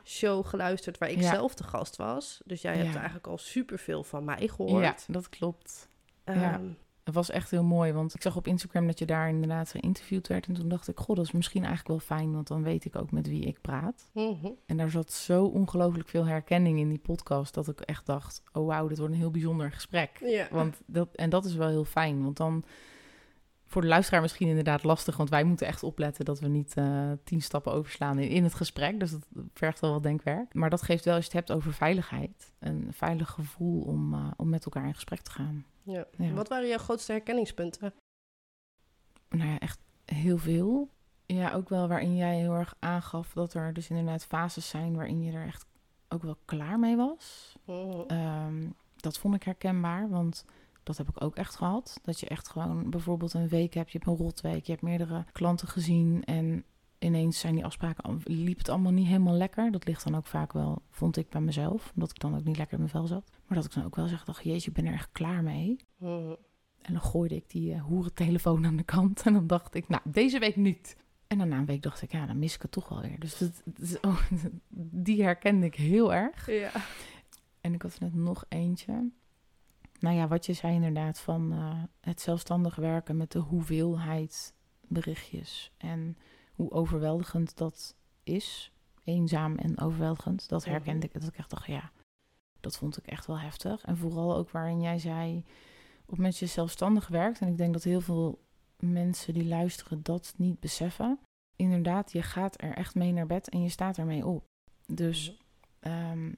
[0.05, 2.41] show geluisterd, waar ik zelf de gast was.
[2.45, 4.83] Dus jij hebt eigenlijk al superveel van mij gehoord.
[5.07, 5.89] ja, dat klopt.
[6.25, 6.61] ja.
[7.07, 10.27] Het was echt heel mooi, want ik zag op Instagram dat je daar inderdaad geïnterviewd
[10.27, 10.47] werd.
[10.47, 12.97] En toen dacht ik, god, dat is misschien eigenlijk wel fijn, want dan weet ik
[12.97, 14.11] ook met wie ik praat.
[14.13, 14.49] mhm.
[14.67, 18.67] En daar zat zo ongelooflijk veel herkenning in die podcast, dat ik echt dacht, oh
[18.67, 20.11] wauw, dit wordt een heel bijzonder gesprek.
[20.21, 20.49] Ja.
[20.51, 22.65] Want dat, en dat is wel heel fijn, want dan
[23.67, 27.11] voor de luisteraar misschien inderdaad lastig, want wij moeten echt opletten dat we niet eh,
[27.25, 29.01] tien stappen overslaan in, in het gesprek.
[29.01, 30.55] Dus dat vergt wel wat denkwerk.
[30.55, 34.31] Maar dat geeft wel, als je het hebt over veiligheid, een veilig gevoel om, eh,
[34.37, 35.65] om met elkaar in gesprek te gaan.
[35.83, 36.07] Ja.
[36.17, 36.33] Ja.
[36.33, 37.95] Wat waren jouw grootste herkenningspunten?
[39.29, 40.91] Nou ja, echt heel veel.
[41.27, 45.23] Ja, ook wel waarin jij heel erg aangaf dat er dus inderdaad fases zijn waarin
[45.23, 45.67] je er echt
[46.09, 47.57] ook wel klaar mee was.
[48.07, 50.45] Ehm, dat vond ik herkenbaar, want
[50.87, 52.01] dat heb ik ook echt gehad.
[52.03, 55.25] Dat je echt gewoon bijvoorbeeld een week hebt, je hebt een rotweek, je hebt meerdere
[55.33, 56.65] klanten gezien en
[56.99, 59.71] ineens zijn die afspraken, liep het allemaal niet helemaal lekker.
[59.73, 62.57] Dat ligt dan ook vaak wel, vond ik bij mezelf, omdat ik dan ook niet
[62.57, 63.31] lekker in mijn vel zat.
[63.47, 65.77] Maar dat ik dan ook wel zeg, dacht, jeetje, ik ben er echt klaar mee.
[65.99, 66.35] Mhm.
[66.83, 69.23] En dan gooide ik die eh, hoerentelefoon aan de kant.
[69.23, 70.97] En dan dacht ik, nou, deze week niet.
[71.27, 73.19] En dan na een week dacht ik, ja, dan mis ik het toch wel weer.
[73.21, 74.21] Dus dat, dat is- oh,
[75.07, 76.51] die herkende ik heel erg.
[76.51, 76.71] Ja.
[77.61, 79.11] En ik had er net nog eentje.
[80.01, 85.73] Nou ja, wat je zei inderdaad van eh, het zelfstandig werken met de hoeveelheid berichtjes.
[85.77, 86.17] En
[86.53, 88.73] hoe overweldigend dat is.
[89.05, 90.49] Eenzaam en overweldigend.
[90.49, 91.13] Dat herkende ik.
[91.13, 91.91] Dat ik echt dacht, ja,
[92.61, 93.83] dat vond ik echt wel heftig.
[93.85, 97.41] En vooral ook waarin jij zei, op het moment dat je zelfstandig werkt.
[97.41, 98.45] En ik denk dat heel veel
[98.79, 101.19] mensen die luisteren dat niet beseffen.
[101.57, 104.45] Inderdaad, je gaat er echt mee naar bed en je staat ermee op.
[104.87, 105.37] Dus
[105.87, 106.33] Ehm,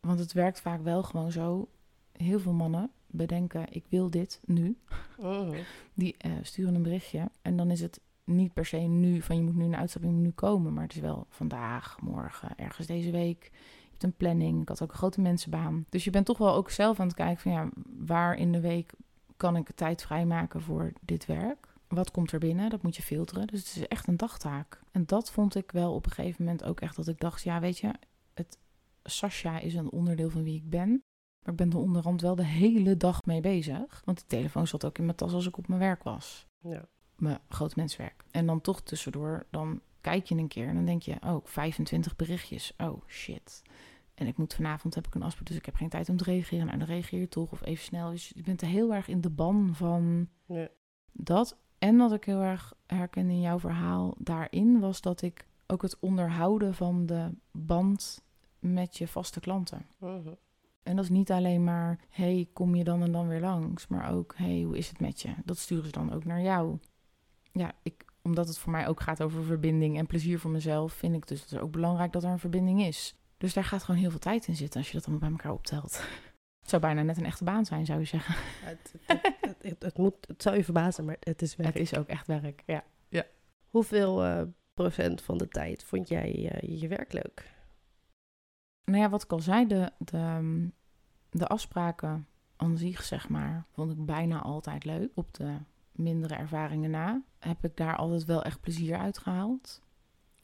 [0.00, 1.68] want het werkt vaak wel gewoon zo.
[2.12, 4.78] Heel veel mannen bedenken, ik wil dit nu.
[5.18, 5.58] Mhm.
[5.94, 7.30] Die eh, sturen een berichtje.
[7.42, 10.30] En dan is het niet per se nu van je moet nu een uitstapje, nu
[10.30, 10.72] komen.
[10.72, 13.50] Maar het is wel vandaag, morgen, ergens deze week.
[13.52, 14.62] Je hebt een planning.
[14.62, 15.86] Ik had ook een grote mensenbaan.
[15.88, 18.60] Dus je bent toch wel ook zelf aan het kijken van ja, waar in de
[18.60, 18.92] week
[19.36, 21.74] kan ik tijd vrijmaken voor dit werk?
[21.88, 22.70] Wat komt er binnen?
[22.70, 23.46] Dat moet je filteren.
[23.46, 24.80] Dus het is echt een dagtaak.
[24.90, 27.60] En dat vond ik wel op een gegeven moment ook echt dat ik dacht, ja
[27.60, 27.92] weet je,
[28.34, 28.58] het
[29.02, 31.02] Sasha is een onderdeel van wie ik ben.
[31.42, 34.02] Maar ik ben er onderhand wel de hele dag mee bezig.
[34.04, 36.46] Want de telefoon zat ook in mijn tas als ik op mijn werk was.
[36.60, 36.84] Ja.
[37.16, 38.24] Mijn groot menswerk.
[38.30, 42.16] En dan toch tussendoor, dan kijk je een keer en dan denk je, oh, 25
[42.16, 42.74] berichtjes.
[42.78, 43.62] Oh, shit.
[44.14, 46.24] En ik moet vanavond, heb ik een afspraak, dus ik heb geen tijd om te
[46.24, 46.66] reageren.
[46.66, 48.10] Nou, dan reageer je toch of even snel.
[48.10, 50.28] Dus je bent heel erg in de ban van
[51.12, 51.58] dat.
[51.78, 55.98] En wat ik heel erg herkende in jouw verhaal daarin, was dat ik ook het
[55.98, 58.22] onderhouden van de band
[58.58, 59.86] met je vaste klanten.
[59.98, 60.32] Mhm.
[60.82, 64.12] En dat is niet alleen maar, hey, kom je dan en dan weer langs, maar
[64.12, 65.34] ook, hey, hoe is het met je?
[65.44, 66.78] Dat sturen ze dan ook naar jou.
[67.52, 71.14] Ja, ik, omdat het voor mij ook gaat over verbinding en plezier voor mezelf, vind
[71.14, 73.16] ik dus het is ook belangrijk dat er een verbinding is.
[73.36, 75.52] Dus daar gaat gewoon heel veel tijd in zitten als je dat allemaal bij elkaar
[75.52, 76.02] optelt.
[76.60, 78.34] Het zou bijna net een echte baan zijn, zou je zeggen.
[78.64, 81.72] Het, het, het, het, het moet, het zou je verbazen, maar het is werk.
[81.72, 82.84] Het is ook echt werk, ja.
[83.72, 84.42] Hoeveel eh,
[84.74, 87.50] procent van de tijd vond jij eh, je werk leuk?
[88.84, 90.66] Nou ja, wat ik al zei, de, de, ehm,
[91.30, 92.26] de afspraken
[92.56, 95.10] aan zich, zeg maar, vond ik bijna altijd leuk.
[95.14, 95.56] Op de
[95.92, 99.80] mindere ervaringen na heb ik daar altijd wel echt plezier uit gehaald.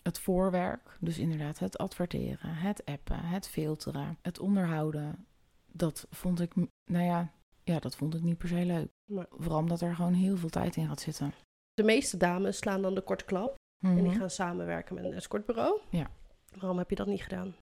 [0.02, 5.26] Het voorwerk, dus inderdaad het adverteren, het appen, het filteren, het onderhouden.
[5.72, 6.54] Dat vond ik,
[6.90, 7.32] nou ja,
[7.64, 8.88] ja dat vond ik niet per se leuk.
[9.04, 11.32] Maar Vooral omdat er gewoon heel veel tijd in gaat zitten.
[11.74, 14.18] de meeste dames slaan dan de korte klap en die Mhm.
[14.18, 15.80] gaan samenwerken met een escortbureau.
[15.90, 16.10] Ja.
[16.58, 17.54] Waarom heb je dat niet gedaan?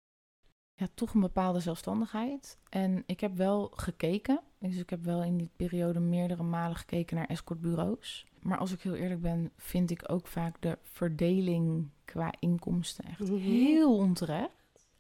[0.77, 2.59] Ja, toch een bepaalde zelfstandigheid.
[2.69, 4.41] En ik heb wel gekeken.
[4.59, 8.27] Dus ik heb wel in die periode meerdere malen gekeken naar escortbureaus.
[8.43, 13.19] Maar als ik heel eerlijk ben, vind ik ook vaak de verdeling qua inkomsten echt
[13.21, 13.37] Mhm.
[13.37, 14.53] heel onterecht.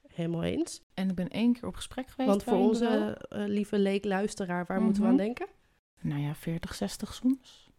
[0.08, 0.80] Helemaal eens.
[0.94, 2.28] En ik ben één keer op gesprek geweest.
[2.28, 2.86] Want voor onze
[3.28, 5.18] eh, lieve leek-luisteraar, waar moeten we Mhm.
[5.18, 5.46] aan denken?
[6.00, 7.70] Nou ja, 40, 60 soms.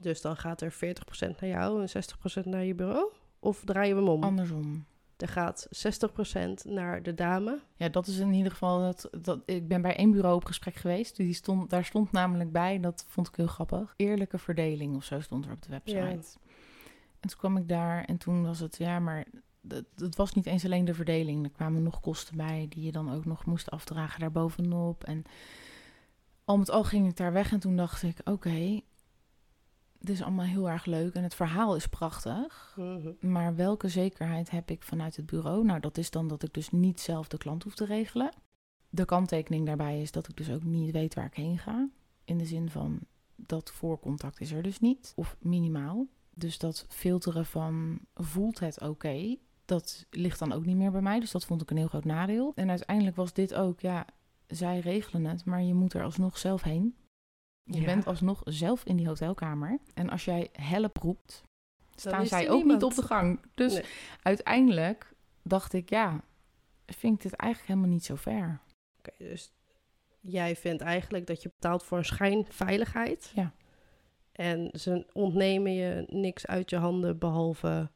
[0.00, 3.12] Dus dan gaat er 40% naar jou en 60% naar je bureau?
[3.38, 4.22] Of draaien we hem om?
[4.22, 4.84] Andersom.
[5.16, 5.68] Er gaat
[6.68, 7.60] 60% naar de dame.
[7.76, 8.80] Ja, dat is in ieder geval.
[8.80, 11.16] Het, dat, ik ben bij één bureau op gesprek geweest.
[11.16, 13.94] Die stond, daar stond namelijk bij, dat vond ik heel grappig.
[13.96, 15.98] Eerlijke verdeling of zo stond er op de website.
[15.98, 16.10] Ja.
[17.20, 19.26] En toen kwam ik daar en toen was het, ja, maar
[19.68, 21.44] het, het was niet eens alleen de verdeling.
[21.44, 25.04] Er kwamen nog kosten bij die je dan ook nog moest afdragen daarbovenop.
[25.04, 25.24] En
[26.44, 28.80] al met al ging ik daar weg en toen dacht ik, oké,
[29.98, 32.74] dit is allemaal heel erg leuk en het verhaal is prachtig.
[32.76, 33.12] Mhm.
[33.20, 35.64] Maar welke zekerheid heb ik vanuit het bureau?
[35.64, 38.30] Nou, dat is dan dat ik dus niet zelf de klant hoef te regelen.
[38.88, 41.88] De kanttekening daarbij is dat ik dus ook niet weet waar ik heen ga.
[42.24, 42.98] In de zin van
[43.36, 46.06] dat voorcontact is er dus niet, of minimaal.
[46.34, 51.20] Dus dat filteren van voelt het oké, dat ligt dan ook niet meer bij mij.
[51.20, 52.52] Dus dat vond ik een heel groot nadeel.
[52.54, 54.06] En uiteindelijk was dit ook, ja,
[54.46, 56.96] zij regelen het, maar je moet er alsnog zelf heen.
[57.68, 57.84] Je Ja.
[57.86, 59.78] bent alsnog zelf in die hotelkamer.
[59.94, 61.42] En als jij help roept,
[61.94, 62.80] staan zij ook niemand.
[62.82, 63.40] niet op de gang.
[63.54, 63.84] Dus Nee.
[64.22, 65.12] uiteindelijk
[65.42, 66.20] dacht ik, ja,
[66.86, 68.60] vind ik dit eigenlijk helemaal niet zo fair.
[68.98, 69.52] Oké, dus
[70.20, 73.32] jij vindt eigenlijk dat je betaalt voor een schijnveiligheid.
[73.34, 73.52] Ja.
[74.32, 77.90] En ze ontnemen je niks uit je handen behalve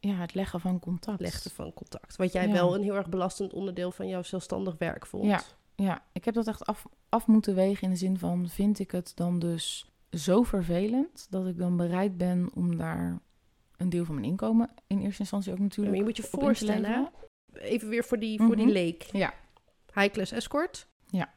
[0.00, 1.20] Ja, het leggen van contact.
[1.20, 2.16] leggen van contact.
[2.16, 2.52] Wat jij Ja.
[2.52, 5.24] wel een heel erg belastend onderdeel van jouw zelfstandig werk vond.
[5.24, 5.42] Ja.
[5.76, 8.90] Ja, ik heb dat echt af, af moeten wegen in de zin van, vind ik
[8.90, 13.20] het dan dus zo vervelend dat ik dan bereid ben om daar
[13.76, 16.38] een deel van mijn inkomen in eerste instantie ook Ja, natuurlijk maar je moet je
[16.38, 17.10] voorstellen,
[17.52, 18.74] even weer voor die, voor die Mhm.
[18.74, 19.02] leek.
[19.02, 19.34] Ja.
[19.94, 20.88] High-class escort.
[21.06, 21.34] Ja.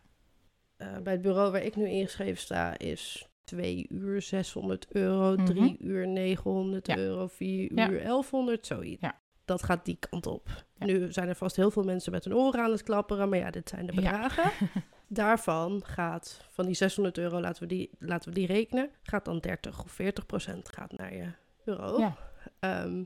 [0.77, 5.45] Eh, bij het bureau waar ik nu ingeschreven sta is twee uur 600 euro, Mhm.
[5.45, 6.97] drie uur 900 Ja.
[6.97, 7.89] euro, vier Ja.
[7.89, 9.01] uur 1100, zoiets.
[9.01, 9.19] Ja.
[9.47, 10.47] Dat gaat die kant op.
[10.79, 10.85] Ja.
[10.85, 13.51] Nu zijn er vast heel veel mensen met hun oren aan het klapperen, maar ja,
[13.51, 13.99] dit zijn de Ja.
[14.01, 14.51] bedragen.
[15.07, 19.39] Daarvan gaat, van die 600 euro, laten we die, laten we die rekenen, gaat dan
[19.39, 21.31] 30 of 40 procent gaat naar je
[21.63, 21.99] bureau.
[21.99, 22.15] Ja.
[22.59, 23.03] Ehm,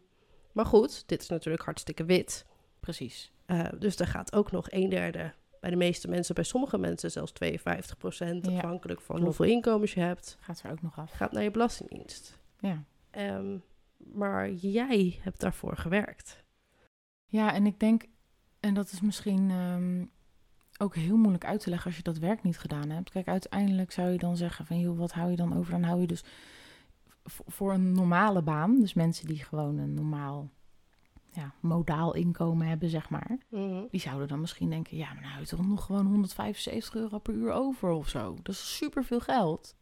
[0.51, 2.45] maar goed, dit is natuurlijk hartstikke wit.
[2.79, 3.31] Precies.
[3.47, 7.11] Uh, dus er gaat ook nog een derde bij de meeste mensen, bij sommige mensen
[7.11, 9.37] zelfs 52 procent, afhankelijk van klopt.
[9.37, 11.11] hoeveel inkomens je hebt, Gaat er ook nog af.
[11.11, 12.39] gaat naar je belastingdienst.
[12.59, 12.83] Ja.
[13.11, 13.57] Ehm,
[14.13, 16.43] maar jij hebt daarvoor gewerkt.
[17.25, 18.05] Ja, en ik denk,
[18.59, 20.05] en dat is misschien ehm,
[20.77, 23.09] ook heel moeilijk uit te leggen als je dat werk niet gedaan hebt.
[23.09, 25.71] Kijk, uiteindelijk zou je dan zeggen van, joh, wat hou je dan over?
[25.71, 26.23] Dan hou je dus
[27.25, 30.49] voor een normale baan, dus mensen die gewoon een normaal
[31.31, 33.37] ja, modaal inkomen hebben, zeg maar.
[33.89, 37.19] Die zouden dan misschien denken, ja, maar nou, je hebt toch nog gewoon 175 euro
[37.19, 38.35] per uur over of zo.
[38.43, 39.75] Dat is superveel geld.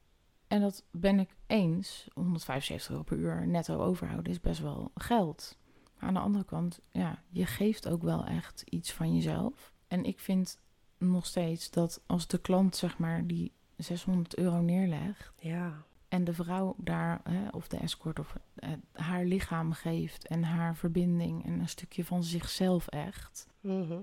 [0.50, 2.08] En dat ben ik eens.
[2.14, 5.58] 175 euro per uur netto overhouden is best wel geld.
[5.98, 9.74] Maar aan de andere kant, ja, je geeft ook wel echt iets van jezelf.
[9.88, 10.60] En ik vind
[10.98, 15.32] nog steeds dat als de klant, zeg maar, die 600 euro neerlegt.
[15.40, 15.84] Ja.
[16.08, 20.76] En de vrouw daar, hè, of de escort, of eh, haar lichaam geeft en haar
[20.76, 23.48] verbinding en een stukje van zichzelf echt.
[23.60, 24.02] Mhm.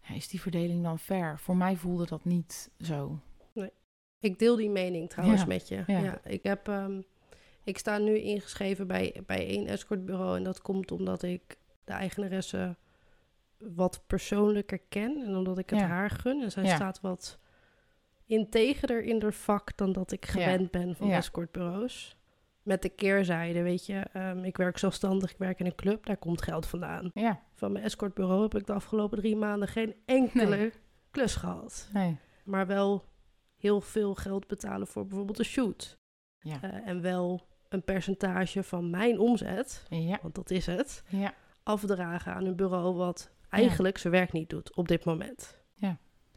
[0.00, 1.38] Ja, is die verdeling dan fair?
[1.38, 3.18] Voor mij voelde dat niet zo.
[4.22, 5.82] Ik deel die mening trouwens Ja, met je.
[5.86, 5.98] ja.
[5.98, 6.20] Ja.
[6.24, 7.00] ik, heb, ehm,
[7.64, 10.36] ik sta nu ingeschreven bij, bij één escortbureau.
[10.36, 12.76] En dat komt omdat ik de eigenaresse
[13.58, 15.22] wat persoonlijker ken.
[15.26, 15.86] En omdat ik het Ja.
[15.86, 16.42] haar gun.
[16.42, 17.38] En zij staat wat
[18.26, 22.16] integerder in haar vak dan dat ik gewend ben van escortbureaus.
[22.62, 24.00] Met de keerzijde, weet je.
[24.12, 26.06] ehm, ik werk zelfstandig, ik werk in een club.
[26.06, 27.10] Daar komt geld vandaan.
[27.14, 30.72] Ja, Van mijn escortbureau heb ik de afgelopen drie maanden geen enkele Nee.
[31.10, 32.16] klus gehad nee.
[32.44, 33.04] maar wel
[33.62, 35.98] heel veel geld betalen voor bijvoorbeeld een shoot.
[36.38, 36.62] Ja.
[36.62, 41.34] Eh, en wel een percentage van mijn omzet, Ja, want dat is het, ja.
[41.62, 45.60] afdragen aan een bureau wat eigenlijk zijn werk niet doet op dit moment.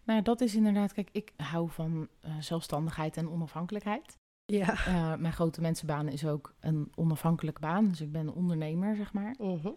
[0.05, 4.17] Nou, ja, dat is inderdaad, kijk, ik hou van eh, zelfstandigheid en onafhankelijkheid.
[4.45, 4.69] Ja.
[4.85, 9.13] Eh, mijn grote mensenbaan is ook een onafhankelijke baan, dus ik ben een ondernemer, zeg
[9.13, 9.35] maar.
[9.37, 9.71] Mhm.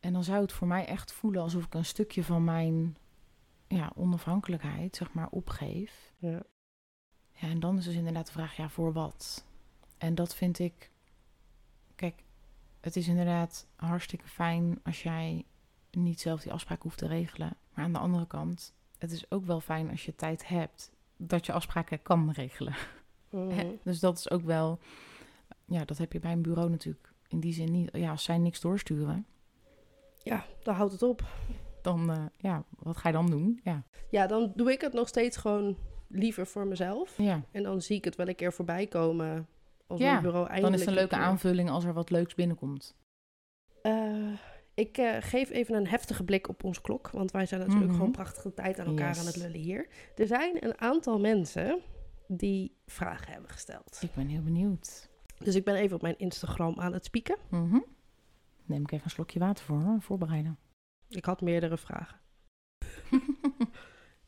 [0.00, 2.96] En dan zou het voor mij echt voelen alsof ik een stukje van mijn
[3.66, 6.12] ja, onafhankelijkheid, zeg maar, opgeef.
[6.16, 6.42] ja.
[7.34, 9.44] Ja, en dan is dus inderdaad de vraag, ja, voor wat?
[9.98, 10.90] En dat vind ik,
[11.94, 12.22] kijk,
[12.80, 15.44] het is inderdaad hartstikke fijn als jij
[15.90, 17.56] niet zelf die afspraak hoeft te regelen.
[17.74, 21.46] Maar aan de andere kant, het is ook wel fijn als je tijd hebt dat
[21.46, 22.74] je afspraken kan regelen.
[23.30, 23.66] Mhm.
[23.82, 24.78] Dus dat is ook wel,
[25.64, 27.90] ja, dat heb je bij een bureau natuurlijk in die zin niet.
[27.92, 29.26] Ja, als zij niks doorsturen,
[30.22, 31.22] ja, dan houdt het op.
[31.82, 33.60] dan, eh, ja, wat ga je dan doen?
[33.64, 35.76] Ja, Ja, dan doe ik het nog steeds gewoon
[36.08, 37.18] liever voor mezelf.
[37.18, 37.42] ja.
[37.50, 39.46] En dan zie ik het wel een keer voorbij komen
[39.86, 40.62] als Ja, een bureau eindelijk...
[40.62, 42.96] dan is het een leuke aanvulling als er wat leuks binnenkomt.
[43.82, 44.32] Eh,
[44.74, 47.10] ik eh, geef even een heftige blik op onze klok.
[47.10, 47.96] Want wij zijn natuurlijk Mhm.
[47.96, 49.18] gewoon prachtige tijd aan elkaar Yes.
[49.20, 49.88] aan het lullen hier.
[50.16, 51.80] Er zijn een aantal mensen
[52.28, 53.98] die vragen hebben gesteld.
[54.02, 55.10] Ik ben heel benieuwd.
[55.38, 57.36] Dus ik ben even op mijn Instagram aan het spieken.
[57.50, 57.78] Mhm.
[58.64, 60.58] Neem ik even een slokje water voor, hoor, voorbereiden.
[61.08, 62.20] Ik had meerdere vragen.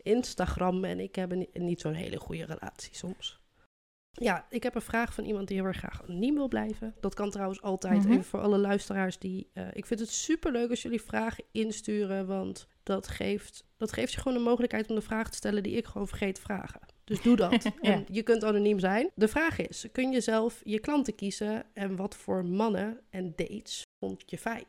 [0.07, 3.45] Instagram en ik hebben ni- niet zo'n hele goede relatie soms.
[4.19, 6.95] Ja, ik heb een vraag van iemand die heel erg graag anoniem wil blijven.
[7.01, 8.05] Dat kan trouwens altijd.
[8.11, 9.51] Even voor alle luisteraars die.
[9.53, 12.27] eh, ik vind het super leuk als jullie vragen insturen.
[12.27, 15.77] Want dat geeft, dat geeft je gewoon de mogelijkheid om de vraag te stellen die
[15.77, 16.81] ik gewoon vergeet te vragen.
[17.05, 17.63] Dus doe dat.
[17.65, 17.71] Ja.
[17.93, 19.11] En je kunt anoniem zijn.
[19.15, 23.83] De vraag is: kun je zelf je klanten kiezen en wat voor mannen en dates
[24.05, 24.65] vond je fijn?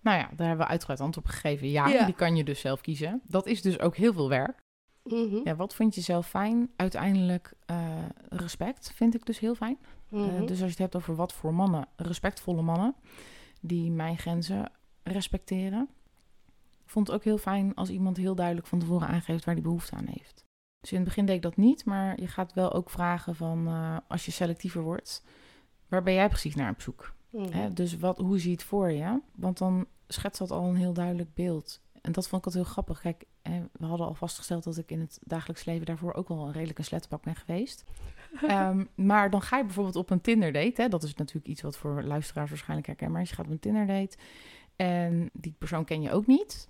[0.00, 1.68] Nou ja, daar hebben we uitgebreid antwoord op gegeven.
[1.70, 2.04] Ja, Ja.
[2.04, 3.20] die kan je dus zelf kiezen.
[3.24, 4.58] Dat is dus ook heel veel werk.
[5.04, 5.40] Mhm.
[5.44, 6.70] Ja, wat vind je zelf fijn?
[6.76, 7.96] Uiteindelijk eh,
[8.28, 9.78] respect vind ik dus heel fijn.
[10.10, 10.40] Eh, Mhm.
[10.40, 12.94] dus als je het hebt over wat voor mannen, respectvolle mannen,
[13.60, 14.70] die mijn grenzen
[15.02, 15.88] respecteren.
[16.86, 19.94] Vond het ook heel fijn als iemand heel duidelijk van tevoren aangeeft waar die behoefte
[19.96, 20.44] aan heeft.
[20.80, 23.66] Dus in het begin deed ik dat niet, maar je gaat wel ook vragen van,
[23.66, 25.24] eh, als je selectiever wordt,
[25.88, 27.14] waar ben jij precies naar op zoek?
[27.30, 27.52] Mhm.
[27.52, 27.72] Hè?
[27.72, 29.20] Dus wat, hoe zie je het voor je?
[29.34, 31.80] Want dan schetst dat al een heel duidelijk beeld.
[32.00, 33.00] En dat vond ik altijd heel grappig.
[33.00, 36.46] Kijk, hè, we hadden al vastgesteld dat ik in het dagelijks leven daarvoor ook wel
[36.46, 37.84] een redelijk een slettenbak ben geweest.
[38.46, 40.82] Ehm, maar dan ga je bijvoorbeeld op een Tinder date.
[40.82, 40.88] Hè?
[40.88, 43.28] Dat is natuurlijk iets wat voor luisteraars waarschijnlijk herkenbaar is.
[43.28, 44.16] Je gaat op een Tinder date
[44.76, 46.68] en die persoon ken je ook niet.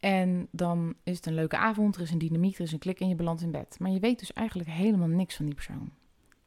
[0.00, 3.00] En dan is het een leuke avond, er is een dynamiek, er is een klik
[3.00, 3.76] en je belandt in bed.
[3.78, 5.90] Maar je weet dus eigenlijk helemaal niks van die persoon.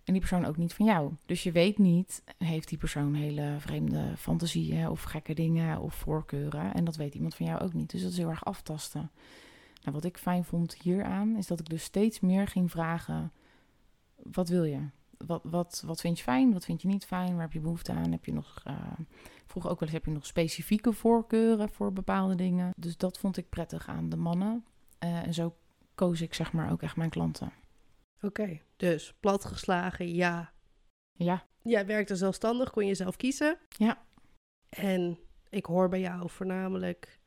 [0.08, 1.12] En die persoon ook niet van jou.
[1.26, 6.74] Dus je weet niet, heeft die persoon hele vreemde fantasieën of gekke dingen of voorkeuren.
[6.74, 7.92] En dat weet iemand van jou ook niet.
[7.92, 9.12] Dus dat is heel erg aftasten.
[9.82, 13.32] Nou, wat ik fijn vond hieraan, is dat ik dus steeds meer ging vragen:
[14.16, 14.80] wat wil je?
[15.18, 16.54] Wat, wat, wat vind je fijn?
[16.54, 17.34] Wat vind je niet fijn?
[17.34, 18.12] Waar heb je behoefte aan?
[18.12, 18.76] Heb je nog, eh,
[19.46, 22.74] vroeg ook wel eens, heb je nog specifieke voorkeuren voor bepaalde dingen?
[22.78, 24.66] Dus dat vond ik prettig aan de mannen.
[25.00, 25.56] Eh, en zo
[25.96, 27.52] koos ik zeg maar ook echt mijn klanten.
[28.22, 30.52] Oké, dus platgeslagen, ja.
[31.14, 33.58] Ja, Jij werkte zelfstandig, kon je zelf kiezen.
[33.70, 34.06] Ja.
[34.70, 37.20] En ik hoor bij jou voornamelijk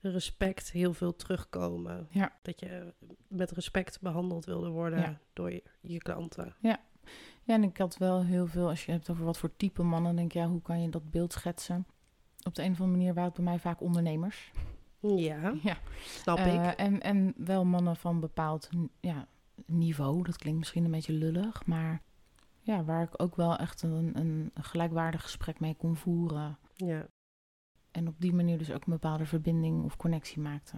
[0.00, 2.06] respect heel veel terugkomen.
[2.10, 2.32] Ja.
[2.42, 2.94] Dat je
[3.28, 5.20] met respect behandeld wilde worden Ja.
[5.32, 6.54] door je, je klanten.
[6.60, 6.80] Ja,
[7.44, 10.16] en ik had wel heel veel, als je het hebt over wat voor type mannen,
[10.16, 11.86] denk ik, ja, hoe kan je dat beeld schetsen?
[12.46, 14.52] Op de een of andere manier waren het bij mij vaak ondernemers.
[15.00, 15.76] Ja, Ja.
[16.04, 16.76] snap Eh, ik.
[16.78, 18.68] en, en wel mannen van bepaald
[19.00, 19.28] ja,
[19.66, 20.22] niveau.
[20.22, 22.02] Dat klinkt misschien een beetje lullig, maar
[22.60, 26.58] ja, waar ik ook wel echt een, een gelijkwaardig gesprek mee kon voeren.
[26.74, 27.06] Ja.
[27.90, 30.76] En op die manier dus ook een bepaalde verbinding of connectie maakte.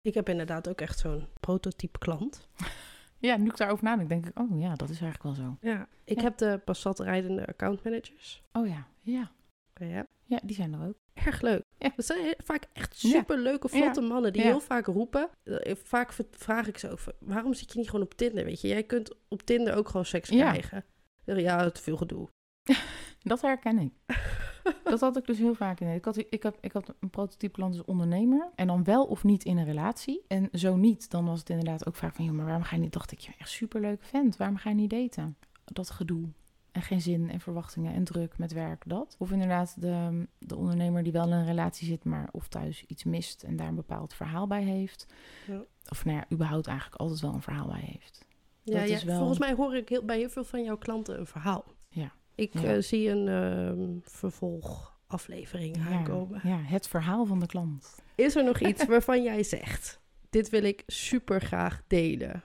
[0.00, 2.48] Ik heb inderdaad ook echt zo'n prototype klant.
[3.18, 5.56] Ja, nu ik daarover nadenk, denk ik, oh ja, dat is eigenlijk wel zo.
[5.60, 6.22] Ja, ik Ja.
[6.22, 8.42] heb de Passat rijdende accountmanagers.
[8.52, 9.30] Oh ja, ja.
[9.74, 10.94] Ja, Ja, die zijn er ook.
[11.14, 11.63] erg leuk.
[11.84, 11.92] Ja.
[11.96, 13.08] Dat zijn vaak echt Ja.
[13.10, 14.48] super leuke, vlotte mannen die Ja.
[14.48, 15.28] heel vaak roepen.
[15.44, 18.44] Eh, Vaak vraag ik ze over, waarom zit je niet gewoon op Tinder?
[18.44, 20.50] Weet je, jij kunt op Tinder ook gewoon seks Ja.
[20.50, 20.84] krijgen.
[21.24, 22.28] Ja, te veel gedoe.
[23.22, 23.92] Dat herken ik.
[24.84, 25.88] dat had ik dus heel vaak in.
[25.94, 28.50] Ik had, ik, had, ik had een prototype klant als ondernemer.
[28.54, 30.24] En dan wel of niet in een relatie.
[30.28, 32.24] En zo niet, dan was het inderdaad ook vaak van...
[32.24, 32.92] joh, maar waarom ga je niet...
[32.92, 34.36] dacht ik, ja, echt superleuke vent.
[34.36, 35.36] Waarom ga je niet daten?
[35.64, 36.28] Dat gedoe.
[36.74, 39.14] En geen zin en verwachtingen en druk met werk, dat.
[39.18, 42.04] Of inderdaad de, de ondernemer die wel in een relatie zit...
[42.04, 45.06] maar of thuis iets mist en daar een bepaald verhaal bij heeft.
[45.46, 45.64] Ja.
[45.88, 48.24] Of nou ja, überhaupt eigenlijk altijd wel een verhaal bij heeft.
[48.62, 50.76] Ja, Dat ja, is wel- volgens mij hoor ik heel, bij heel veel van jouw
[50.78, 51.64] klanten een verhaal.
[51.88, 52.12] Ja.
[52.34, 52.62] Ik Ja.
[52.74, 56.40] eh, zie een ehm, vervolgaflevering aankomen.
[56.42, 57.94] Ja, het verhaal van de klant.
[58.14, 60.00] Is er nog iets waarvan jij zegt,
[60.30, 62.42] dit wil ik super graag delen?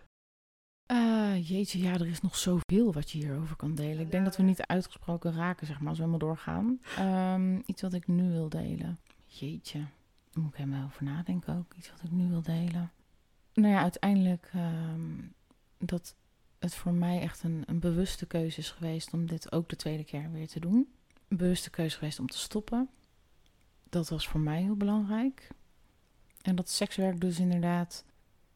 [0.90, 4.00] Eh, jeetje, ja, er is nog zoveel wat je hierover kan delen.
[4.00, 6.80] Ik denk dat we niet uitgesproken raken, zeg maar, als we helemaal doorgaan.
[6.98, 9.00] Ehm, iets wat ik nu wil delen.
[9.26, 11.74] Jeetje, daar moet ik helemaal over nadenken ook.
[11.78, 12.92] Iets wat ik nu wil delen.
[13.54, 15.12] Nou ja, uiteindelijk ehm,
[15.78, 16.16] dat
[16.60, 20.04] het voor mij echt een, een bewuste keuze is geweest om dit ook de tweede
[20.04, 20.94] keer weer te doen.
[21.28, 22.90] Een bewuste keuze geweest om te stoppen.
[23.90, 25.48] Dat was voor mij heel belangrijk.
[26.42, 28.06] En dat sekswerk dus inderdaad,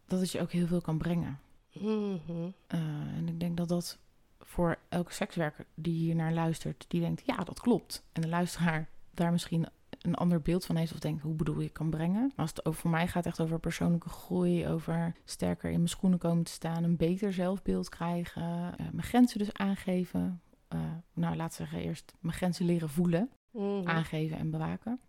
[0.07, 1.39] dat het je ook heel veel kan brengen.
[1.79, 2.43] Mhm.
[2.67, 2.79] Uh,
[3.17, 3.97] en ik denk dat dat
[4.39, 8.03] voor elke sekswerker die hier naar luistert, die denkt, ja, dat klopt.
[8.11, 9.67] En de luisteraar daar misschien
[10.01, 12.21] een ander beeld van heeft of denkt, hoe bedoel je, kan brengen.
[12.21, 15.89] Maar als het over voor mij gaat echt over persoonlijke groei, over sterker in mijn
[15.89, 20.41] schoenen komen te staan, een beter zelfbeeld krijgen, uh, mijn grenzen dus aangeven.
[20.73, 20.79] Uh,
[21.13, 23.87] nou, laat zeggen eerst mijn grenzen leren voelen, Mhm.
[23.87, 24.99] aangeven en bewaken.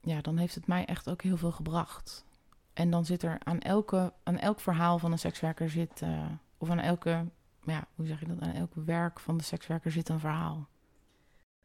[0.00, 2.24] Ja, dan heeft het mij echt ook heel veel gebracht.
[2.72, 6.24] En dan zit er aan, elke, aan elk verhaal van een sekswerker zit, uh,
[6.58, 7.26] of aan elke,
[7.64, 10.68] ja, hoe zeg je dat, aan elk werk van de sekswerker zit een verhaal.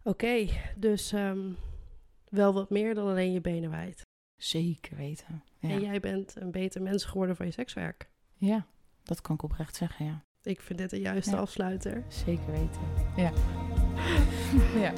[0.03, 1.57] Oké, dus um,
[2.29, 4.01] wel wat meer dan alleen je benen wijd.
[4.41, 5.43] Zeker weten.
[5.59, 5.69] Ja.
[5.69, 8.09] En jij bent een beter mens geworden van je sekswerk.
[8.35, 8.65] Ja,
[9.03, 10.23] dat kan ik oprecht zeggen, ja.
[10.41, 11.37] Ik vind dit de juiste Ja.
[11.41, 12.03] afsluiter.
[12.07, 12.81] Zeker weten.
[13.15, 13.31] Ja.
[14.85, 14.93] ja.